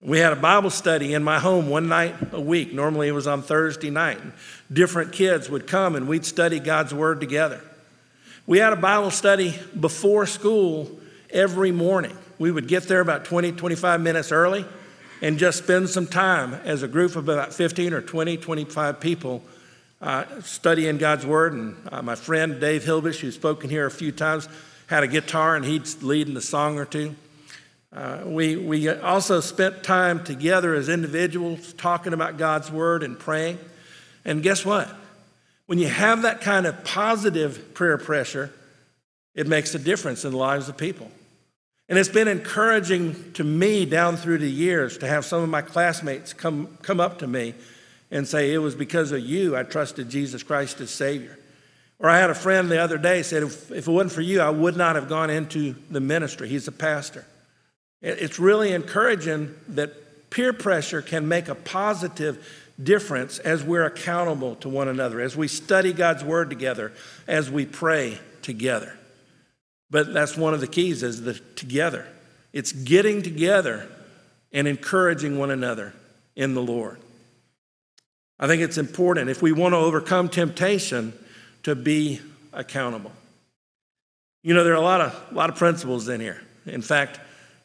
We 0.03 0.19
had 0.19 0.33
a 0.33 0.37
Bible 0.37 0.69
study 0.69 1.13
in 1.13 1.23
my 1.23 1.39
home 1.39 1.69
one 1.69 1.87
night 1.87 2.33
a 2.33 2.41
week. 2.41 2.73
Normally 2.73 3.07
it 3.07 3.13
was 3.13 3.25
on 3.25 3.41
Thursday 3.41 3.89
night. 3.89 4.19
Different 4.71 5.13
kids 5.13 5.49
would 5.49 5.65
come 5.65 5.95
and 5.95 6.09
we'd 6.09 6.25
study 6.25 6.59
God's 6.59 6.93
word 6.93 7.21
together. 7.21 7.61
We 8.45 8.57
had 8.57 8.73
a 8.73 8.77
Bible 8.77 9.11
study 9.11 9.57
before 9.79 10.25
school 10.25 10.91
every 11.29 11.71
morning. 11.71 12.17
We 12.37 12.51
would 12.51 12.67
get 12.67 12.83
there 12.83 12.99
about 12.99 13.23
20, 13.23 13.53
25 13.53 14.01
minutes 14.01 14.33
early 14.33 14.65
and 15.21 15.37
just 15.37 15.59
spend 15.59 15.87
some 15.87 16.07
time 16.07 16.53
as 16.65 16.83
a 16.83 16.87
group 16.89 17.15
of 17.15 17.29
about 17.29 17.53
15 17.53 17.93
or 17.93 18.01
20, 18.01 18.35
25 18.35 18.99
people 18.99 19.41
uh, 20.01 20.25
studying 20.41 20.97
God's 20.97 21.25
Word. 21.25 21.53
And 21.53 21.77
uh, 21.89 22.01
my 22.01 22.15
friend 22.15 22.59
Dave 22.59 22.83
Hilbish, 22.83 23.21
who's 23.21 23.35
spoken 23.35 23.69
here 23.69 23.85
a 23.85 23.91
few 23.91 24.11
times, 24.11 24.49
had 24.87 25.03
a 25.03 25.07
guitar 25.07 25.55
and 25.55 25.63
he'd 25.63 25.87
lead 26.03 26.27
in 26.27 26.35
a 26.35 26.41
song 26.41 26.77
or 26.77 26.83
two. 26.83 27.15
Uh, 27.93 28.23
we, 28.25 28.55
we 28.55 28.89
also 28.89 29.39
spent 29.39 29.83
time 29.83 30.23
together 30.23 30.73
as 30.73 30.89
individuals 30.89 31.73
talking 31.73 32.13
about 32.13 32.37
God's 32.37 32.71
Word 32.71 33.03
and 33.03 33.19
praying. 33.19 33.59
And 34.25 34.41
guess 34.41 34.65
what? 34.65 34.89
When 35.67 35.77
you 35.77 35.87
have 35.87 36.23
that 36.23 36.41
kind 36.41 36.65
of 36.65 36.83
positive 36.83 37.73
prayer 37.75 37.97
pressure, 37.97 38.51
it 39.35 39.47
makes 39.47 39.75
a 39.75 39.79
difference 39.79 40.25
in 40.25 40.31
the 40.31 40.37
lives 40.37 40.69
of 40.69 40.77
people. 40.77 41.11
And 41.87 41.99
it's 41.99 42.09
been 42.09 42.27
encouraging 42.27 43.33
to 43.33 43.43
me 43.43 43.85
down 43.85 44.17
through 44.17 44.39
the 44.39 44.49
years 44.49 44.97
to 44.99 45.07
have 45.07 45.25
some 45.25 45.43
of 45.43 45.49
my 45.49 45.61
classmates 45.61 46.33
come, 46.33 46.77
come 46.81 46.99
up 46.99 47.19
to 47.19 47.27
me 47.27 47.53
and 48.09 48.27
say, 48.27 48.53
It 48.53 48.57
was 48.57 48.73
because 48.73 49.11
of 49.11 49.19
you 49.19 49.55
I 49.55 49.63
trusted 49.63 50.09
Jesus 50.09 50.41
Christ 50.41 50.81
as 50.81 50.89
Savior. 50.89 51.37
Or 51.99 52.09
I 52.09 52.17
had 52.17 52.31
a 52.31 52.35
friend 52.35 52.69
the 52.69 52.81
other 52.81 52.97
day 52.97 53.21
said, 53.21 53.43
if, 53.43 53.71
if 53.71 53.87
it 53.87 53.91
wasn't 53.91 54.11
for 54.11 54.21
you, 54.21 54.41
I 54.41 54.49
would 54.49 54.75
not 54.75 54.95
have 54.95 55.07
gone 55.07 55.29
into 55.29 55.75
the 55.89 56.01
ministry. 56.01 56.49
He's 56.49 56.67
a 56.67 56.71
pastor. 56.71 57.25
It's 58.03 58.37
really 58.37 58.73
encouraging 58.73 59.55
that 59.69 60.29
peer 60.29 60.51
pressure 60.51 61.01
can 61.01 61.27
make 61.27 61.47
a 61.47 61.55
positive 61.55 62.45
difference 62.81 63.39
as 63.39 63.63
we're 63.63 63.85
accountable 63.85 64.55
to 64.57 64.67
one 64.67 64.89
another, 64.89 65.21
as 65.21 65.37
we 65.37 65.47
study 65.47 65.93
God's 65.93 66.23
word 66.23 66.49
together, 66.49 66.91
as 67.27 67.49
we 67.49 67.65
pray 67.65 68.19
together. 68.41 68.97
But 69.89 70.13
that's 70.13 70.35
one 70.35 70.53
of 70.53 70.59
the 70.59 70.67
keys 70.67 71.01
is 71.01 71.21
the 71.21 71.35
together. 71.55 72.05
It's 72.51 72.73
getting 72.73 73.21
together 73.21 73.87
and 74.51 74.67
encouraging 74.67 75.39
one 75.39 75.49
another 75.49 75.93
in 76.35 76.55
the 76.55 76.61
Lord. 76.61 76.99
I 78.37 78.47
think 78.47 78.61
it's 78.61 78.77
important 78.77 79.29
if 79.29 79.41
we 79.41 79.53
want 79.53 79.73
to 79.73 79.77
overcome 79.77 80.27
temptation 80.27 81.13
to 81.63 81.73
be 81.73 82.19
accountable. 82.51 83.11
You 84.41 84.53
know, 84.53 84.65
there 84.65 84.73
are 84.73 84.77
a 84.77 84.81
lot 84.81 84.99
of, 84.99 85.31
a 85.31 85.33
lot 85.33 85.49
of 85.49 85.55
principles 85.55 86.09
in 86.09 86.19
here. 86.19 86.41
In 86.65 86.81
fact, 86.81 87.19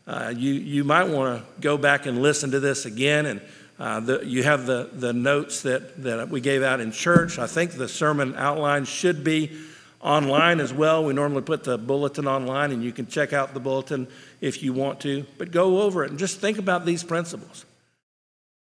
uh, 0.09 0.33
you, 0.35 0.55
you 0.55 0.85
might 0.85 1.05
want 1.05 1.39
to 1.39 1.61
go 1.61 1.77
back 1.77 2.07
and 2.07 2.23
listen 2.23 2.51
to 2.53 2.61
this 2.61 2.87
again. 2.87 3.27
And 3.27 3.41
uh, 3.79 4.01
the, 4.01 4.27
you 4.27 4.43
have 4.43 4.65
the, 4.65 4.89
the 4.91 5.13
notes 5.13 5.63
that, 5.63 6.03
that 6.03 6.31
we 6.31 6.41
gave 6.41 6.63
out 6.63 6.81
in 6.81 6.93
church. 6.93 7.39
I 7.39 7.47
think 7.47 7.73
the 7.73 7.89
sermon 7.89 8.35
outline 8.35 8.87
should 8.87 9.23
be 9.23 9.53
online 10.01 10.61
as 10.61 10.73
well. 10.73 11.05
We 11.05 11.13
normally 11.13 11.43
put 11.43 11.63
the 11.63 11.77
bulletin 11.77 12.27
online, 12.27 12.73
and 12.73 12.83
you 12.83 12.91
can 12.91 13.07
check 13.07 13.35
out 13.35 13.53
the 13.53 13.61
bulletin 13.61 14.09
if 14.41 14.63
you 14.63 14.73
want 14.73 15.01
to. 15.01 15.27
But 15.37 15.51
go 15.51 15.83
over 15.83 16.05
it 16.05 16.11
and 16.11 16.19
just 16.19 16.41
think 16.41 16.57
about 16.57 16.87
these 16.87 17.05
principles. 17.05 17.67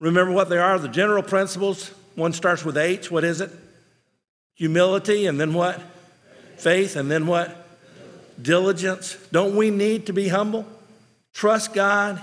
Remember 0.00 0.32
what 0.32 0.50
they 0.50 0.58
are 0.58 0.78
the 0.78 0.88
general 0.88 1.22
principles. 1.22 1.88
One 2.14 2.34
starts 2.34 2.62
with 2.62 2.76
H. 2.76 3.10
What 3.10 3.24
is 3.24 3.40
it? 3.40 3.50
Humility, 4.56 5.26
and 5.26 5.40
then 5.40 5.54
what? 5.54 5.80
Faith, 6.58 6.94
and 6.94 7.10
then 7.10 7.26
what? 7.26 7.66
Diligence. 8.40 9.16
Don't 9.32 9.56
we 9.56 9.70
need 9.70 10.06
to 10.06 10.12
be 10.12 10.28
humble? 10.28 10.66
Trust 11.38 11.72
God 11.72 12.20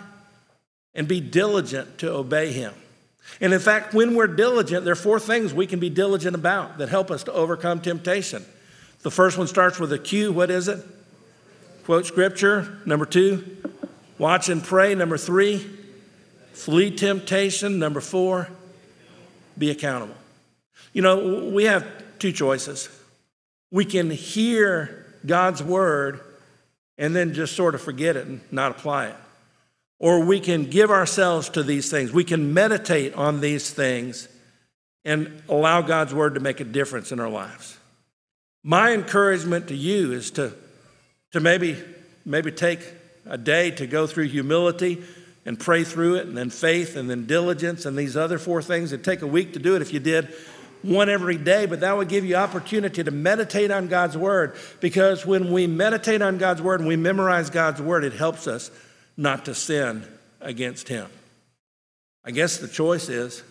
and 0.94 1.08
be 1.08 1.22
diligent 1.22 2.00
to 2.00 2.12
obey 2.12 2.52
Him. 2.52 2.74
And 3.40 3.54
in 3.54 3.62
fact, 3.62 3.94
when 3.94 4.14
we're 4.14 4.28
diligent, 4.28 4.84
there 4.84 4.92
are 4.92 4.98
four 4.98 5.22
things 5.22 5.54
we 5.54 5.68
can 5.68 5.80
be 5.80 5.90
diligent 5.90 6.36
about 6.36 6.80
that 6.80 6.90
help 6.90 7.10
us 7.10 7.24
to 7.24 7.32
overcome 7.32 7.80
temptation. 7.80 8.44
The 9.04 9.12
first 9.12 9.38
one 9.38 9.48
starts 9.48 9.80
with 9.80 9.94
a 9.94 9.98
Q. 9.98 10.34
What 10.34 10.52
is 10.52 10.68
it? 10.68 10.86
Quote 11.86 12.06
scripture. 12.06 12.82
Number 12.86 13.06
two, 13.06 13.56
watch 14.18 14.50
and 14.50 14.62
pray. 14.62 14.94
Number 14.96 15.18
three, 15.18 15.66
flee 16.52 16.92
temptation. 16.92 17.80
Number 17.80 18.02
four, 18.02 18.50
be 19.58 19.72
accountable. 19.72 20.18
You 20.92 21.04
know, 21.04 21.52
we 21.54 21.64
have 21.64 21.88
two 22.20 22.34
choices. 22.34 22.90
We 23.72 23.86
can 23.86 24.12
hear 24.12 25.06
God's 25.26 25.64
word 25.64 26.20
and 26.98 27.16
then 27.16 27.34
just 27.34 27.56
sort 27.56 27.76
of 27.76 27.82
forget 27.82 28.16
it 28.16 28.28
and 28.28 28.42
not 28.52 28.72
apply 28.72 29.08
it. 29.08 29.16
Or 30.00 30.26
we 30.26 30.40
can 30.40 30.66
give 30.66 30.92
ourselves 30.92 31.50
to 31.50 31.64
these 31.64 31.90
things. 31.90 32.12
We 32.12 32.24
can 32.24 32.54
meditate 32.54 33.14
on 33.14 33.42
these 33.42 33.72
things 33.72 34.28
and 35.04 35.42
allow 35.48 35.82
God's 35.82 36.14
word 36.14 36.36
to 36.36 36.40
make 36.40 36.60
a 36.60 36.66
difference 36.66 37.12
in 37.12 37.20
our 37.20 37.30
lives. 37.30 37.78
My 38.64 38.94
encouragement 38.94 39.68
to 39.68 39.76
you 39.76 40.12
is 40.12 40.32
to, 40.32 40.54
to 41.32 41.40
maybe, 41.40 41.78
maybe 42.26 42.52
take 42.52 42.80
a 43.26 43.38
day 43.38 43.72
to 43.72 43.88
go 43.88 44.08
through 44.08 44.26
humility 44.26 45.04
and 45.46 45.60
pray 45.60 45.84
through 45.84 46.16
it, 46.16 46.26
and 46.26 46.36
then 46.36 46.50
faith, 46.50 46.96
and 46.96 47.08
then 47.08 47.28
diligence, 47.28 47.86
and 47.86 47.96
these 47.96 48.18
other 48.18 48.40
four 48.40 48.64
things. 48.64 48.92
It'd 48.92 49.06
take 49.06 49.22
a 49.22 49.28
week 49.28 49.54
to 49.54 49.60
do 49.60 49.76
it 49.76 49.82
if 49.84 49.94
you 49.94 50.00
did 50.00 50.34
one 50.86 51.10
every 51.10 51.38
day, 51.38 51.66
but 51.66 51.80
that 51.82 51.98
would 51.98 52.10
give 52.10 52.26
you 52.26 52.36
opportunity 52.36 53.04
to 53.04 53.12
meditate 53.12 53.72
on 53.72 53.88
God's 53.88 54.18
word. 54.18 54.56
Because 54.80 55.26
when 55.26 55.52
we 55.52 55.68
meditate 55.68 56.22
on 56.22 56.38
God's 56.38 56.62
word 56.62 56.80
and 56.80 56.88
we 56.88 56.96
memorize 56.96 57.50
God's 57.50 57.82
word, 57.82 58.04
it 58.04 58.14
helps 58.14 58.48
us 58.48 58.72
not 59.18 59.46
to 59.46 59.56
sin 59.56 60.06
against 60.42 60.88
Him. 60.88 61.08
I 62.24 62.32
guess 62.32 62.58
the 62.58 62.68
choice 62.68 63.10
is 63.10 63.44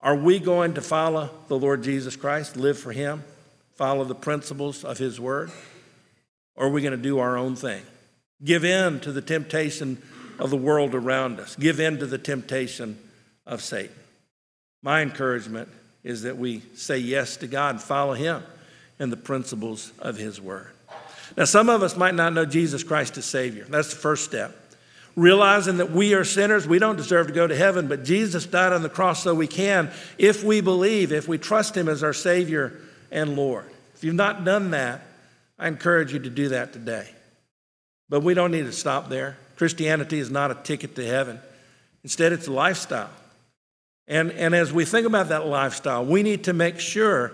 are 0.00 0.16
we 0.16 0.38
going 0.38 0.74
to 0.74 0.82
follow 0.82 1.30
the 1.48 1.58
Lord 1.58 1.82
Jesus 1.82 2.16
Christ, 2.16 2.56
live 2.56 2.78
for 2.78 2.92
Him, 2.92 3.24
follow 3.76 4.04
the 4.04 4.14
principles 4.14 4.84
of 4.84 4.98
His 4.98 5.18
word, 5.18 5.50
or 6.56 6.66
are 6.66 6.70
we 6.70 6.82
going 6.82 6.96
to 6.96 7.02
do 7.02 7.18
our 7.18 7.36
own 7.36 7.56
thing? 7.56 7.82
Give 8.42 8.64
in 8.64 9.00
to 9.00 9.12
the 9.12 9.22
temptation 9.22 10.02
of 10.38 10.50
the 10.50 10.56
world 10.56 10.94
around 10.94 11.40
us, 11.40 11.56
give 11.56 11.80
in 11.80 11.98
to 11.98 12.06
the 12.06 12.18
temptation 12.18 12.98
of 13.46 13.62
Satan. 13.62 13.94
My 14.82 15.00
encouragement 15.00 15.70
is 16.04 16.22
that 16.22 16.36
we 16.36 16.60
say 16.74 16.98
yes 16.98 17.38
to 17.38 17.46
God 17.46 17.76
and 17.76 17.82
follow 17.82 18.12
Him 18.12 18.42
and 18.98 19.10
the 19.10 19.16
principles 19.16 19.92
of 19.98 20.16
His 20.16 20.40
word. 20.40 20.70
Now, 21.36 21.46
some 21.46 21.68
of 21.68 21.82
us 21.82 21.96
might 21.96 22.14
not 22.14 22.32
know 22.32 22.44
Jesus 22.44 22.84
Christ 22.84 23.16
as 23.16 23.24
Savior. 23.24 23.64
That's 23.68 23.90
the 23.90 23.98
first 23.98 24.24
step. 24.24 24.56
Realizing 25.16 25.78
that 25.78 25.90
we 25.90 26.14
are 26.14 26.24
sinners, 26.24 26.68
we 26.68 26.78
don't 26.78 26.96
deserve 26.96 27.28
to 27.28 27.32
go 27.32 27.46
to 27.46 27.56
heaven, 27.56 27.88
but 27.88 28.04
Jesus 28.04 28.46
died 28.46 28.72
on 28.72 28.82
the 28.82 28.88
cross 28.88 29.22
so 29.22 29.34
we 29.34 29.46
can 29.46 29.90
if 30.18 30.44
we 30.44 30.60
believe, 30.60 31.12
if 31.12 31.26
we 31.26 31.38
trust 31.38 31.76
Him 31.76 31.88
as 31.88 32.02
our 32.02 32.12
Savior 32.12 32.78
and 33.10 33.36
Lord. 33.36 33.64
If 33.94 34.04
you've 34.04 34.14
not 34.14 34.44
done 34.44 34.72
that, 34.72 35.02
I 35.58 35.68
encourage 35.68 36.12
you 36.12 36.18
to 36.18 36.30
do 36.30 36.50
that 36.50 36.72
today. 36.72 37.08
But 38.08 38.20
we 38.20 38.34
don't 38.34 38.50
need 38.50 38.66
to 38.66 38.72
stop 38.72 39.08
there. 39.08 39.36
Christianity 39.56 40.18
is 40.18 40.30
not 40.30 40.50
a 40.50 40.56
ticket 40.56 40.96
to 40.96 41.06
heaven, 41.06 41.40
instead, 42.02 42.32
it's 42.32 42.48
a 42.48 42.52
lifestyle. 42.52 43.10
And, 44.06 44.32
and 44.32 44.54
as 44.54 44.72
we 44.72 44.84
think 44.84 45.06
about 45.06 45.28
that 45.28 45.46
lifestyle, 45.46 46.04
we 46.04 46.22
need 46.22 46.44
to 46.44 46.52
make 46.52 46.78
sure 46.78 47.32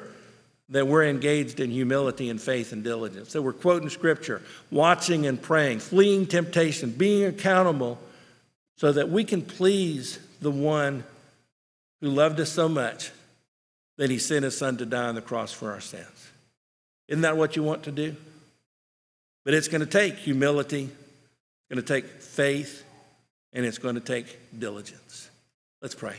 that 0.68 0.86
we're 0.86 1.04
engaged 1.04 1.58
in 1.58 1.70
humility 1.70 2.30
and 2.30 2.40
faith 2.40 2.72
and 2.72 2.84
diligence, 2.84 3.32
that 3.32 3.42
we're 3.42 3.52
quoting 3.52 3.88
scripture, 3.88 4.40
watching 4.70 5.26
and 5.26 5.40
praying, 5.42 5.80
fleeing 5.80 6.26
temptation, 6.26 6.90
being 6.90 7.24
accountable, 7.24 7.98
so 8.76 8.92
that 8.92 9.10
we 9.10 9.24
can 9.24 9.42
please 9.42 10.18
the 10.40 10.50
one 10.50 11.02
who 12.00 12.08
loved 12.08 12.38
us 12.38 12.50
so 12.50 12.68
much 12.68 13.10
that 13.98 14.10
he 14.10 14.18
sent 14.18 14.44
his 14.44 14.56
son 14.56 14.76
to 14.78 14.86
die 14.86 15.08
on 15.08 15.16
the 15.16 15.20
cross 15.20 15.52
for 15.52 15.72
our 15.72 15.80
sins. 15.80 16.30
Isn't 17.08 17.22
that 17.22 17.36
what 17.36 17.56
you 17.56 17.64
want 17.64 17.82
to 17.82 17.92
do? 17.92 18.16
But 19.44 19.54
it's 19.54 19.68
going 19.68 19.80
to 19.80 19.86
take 19.86 20.16
humility, 20.16 20.84
it's 20.84 21.74
going 21.74 21.84
to 21.84 22.00
take 22.00 22.22
faith, 22.22 22.84
and 23.52 23.66
it's 23.66 23.78
going 23.78 23.96
to 23.96 24.00
take 24.00 24.38
diligence. 24.58 25.28
Let's 25.82 25.94
pray. 25.94 26.16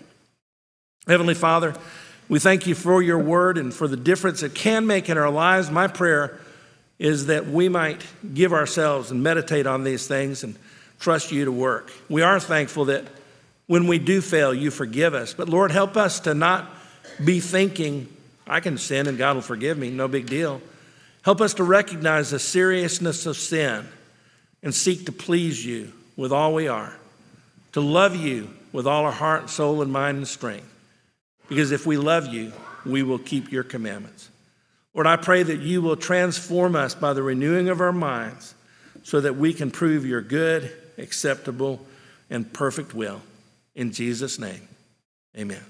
Heavenly 1.07 1.33
Father, 1.33 1.75
we 2.29 2.37
thank 2.39 2.67
you 2.67 2.75
for 2.75 3.01
your 3.01 3.17
word 3.17 3.57
and 3.57 3.73
for 3.73 3.87
the 3.87 3.97
difference 3.97 4.43
it 4.43 4.53
can 4.53 4.85
make 4.85 5.09
in 5.09 5.17
our 5.17 5.31
lives. 5.31 5.71
My 5.71 5.87
prayer 5.87 6.39
is 6.99 7.25
that 7.25 7.47
we 7.47 7.69
might 7.69 8.05
give 8.33 8.53
ourselves 8.53 9.09
and 9.09 9.23
meditate 9.23 9.65
on 9.65 9.83
these 9.83 10.07
things 10.07 10.43
and 10.43 10.55
trust 10.99 11.31
you 11.31 11.45
to 11.45 11.51
work. 11.51 11.91
We 12.07 12.21
are 12.21 12.39
thankful 12.39 12.85
that 12.85 13.05
when 13.65 13.87
we 13.87 13.97
do 13.97 14.21
fail, 14.21 14.53
you 14.53 14.69
forgive 14.69 15.15
us. 15.15 15.33
But 15.33 15.49
Lord, 15.49 15.71
help 15.71 15.97
us 15.97 16.19
to 16.21 16.35
not 16.35 16.69
be 17.23 17.39
thinking, 17.39 18.07
I 18.45 18.59
can 18.59 18.77
sin 18.77 19.07
and 19.07 19.17
God 19.17 19.35
will 19.35 19.41
forgive 19.41 19.79
me, 19.79 19.89
no 19.89 20.07
big 20.07 20.27
deal. 20.27 20.61
Help 21.23 21.41
us 21.41 21.55
to 21.55 21.63
recognize 21.63 22.29
the 22.29 22.39
seriousness 22.39 23.25
of 23.25 23.37
sin 23.37 23.87
and 24.61 24.73
seek 24.73 25.07
to 25.07 25.11
please 25.11 25.65
you 25.65 25.91
with 26.15 26.31
all 26.31 26.53
we 26.53 26.67
are, 26.67 26.95
to 27.71 27.81
love 27.81 28.15
you 28.15 28.49
with 28.71 28.85
all 28.85 29.05
our 29.05 29.11
heart, 29.11 29.49
soul, 29.49 29.81
and 29.81 29.91
mind 29.91 30.17
and 30.17 30.27
strength. 30.27 30.70
Because 31.51 31.73
if 31.73 31.85
we 31.85 31.97
love 31.97 32.27
you, 32.27 32.53
we 32.85 33.03
will 33.03 33.19
keep 33.19 33.51
your 33.51 33.63
commandments. 33.63 34.29
Lord, 34.93 35.05
I 35.05 35.17
pray 35.17 35.43
that 35.43 35.59
you 35.59 35.81
will 35.81 35.97
transform 35.97 36.77
us 36.77 36.95
by 36.95 37.11
the 37.11 37.21
renewing 37.21 37.67
of 37.67 37.81
our 37.81 37.91
minds 37.91 38.55
so 39.03 39.19
that 39.19 39.35
we 39.35 39.51
can 39.51 39.69
prove 39.69 40.05
your 40.05 40.21
good, 40.21 40.73
acceptable, 40.97 41.85
and 42.29 42.53
perfect 42.53 42.93
will. 42.93 43.21
In 43.75 43.91
Jesus' 43.91 44.39
name, 44.39 44.65
amen. 45.37 45.59